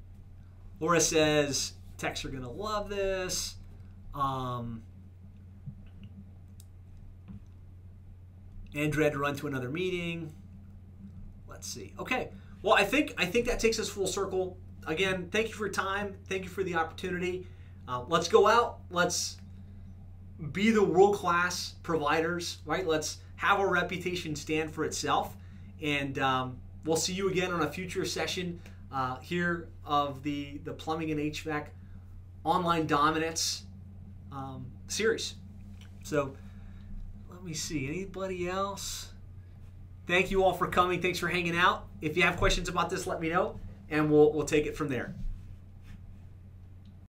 [0.79, 1.73] Laura says,
[2.03, 3.55] "Techs are gonna love this."
[4.13, 4.83] Um,
[8.75, 10.33] Andrew to run to another meeting.
[11.47, 11.93] Let's see.
[11.99, 12.29] Okay.
[12.61, 14.57] Well, I think I think that takes us full circle.
[14.85, 16.15] Again, thank you for your time.
[16.27, 17.47] Thank you for the opportunity.
[17.87, 18.79] Uh, let's go out.
[18.89, 19.37] Let's
[20.51, 22.85] be the world class providers, right?
[22.85, 25.37] Let's have our reputation stand for itself.
[25.81, 28.59] And um, we'll see you again on a future session
[28.91, 31.67] uh, here of the, the Plumbing and HVAC
[32.43, 33.63] Online Dominance
[34.31, 35.35] um, series.
[36.03, 36.35] So
[37.29, 37.87] let me see.
[37.87, 39.13] Anybody else?
[40.07, 41.01] Thank you all for coming.
[41.01, 41.87] Thanks for hanging out.
[42.01, 44.89] If you have questions about this, let me know, and we'll, we'll take it from
[44.89, 45.15] there.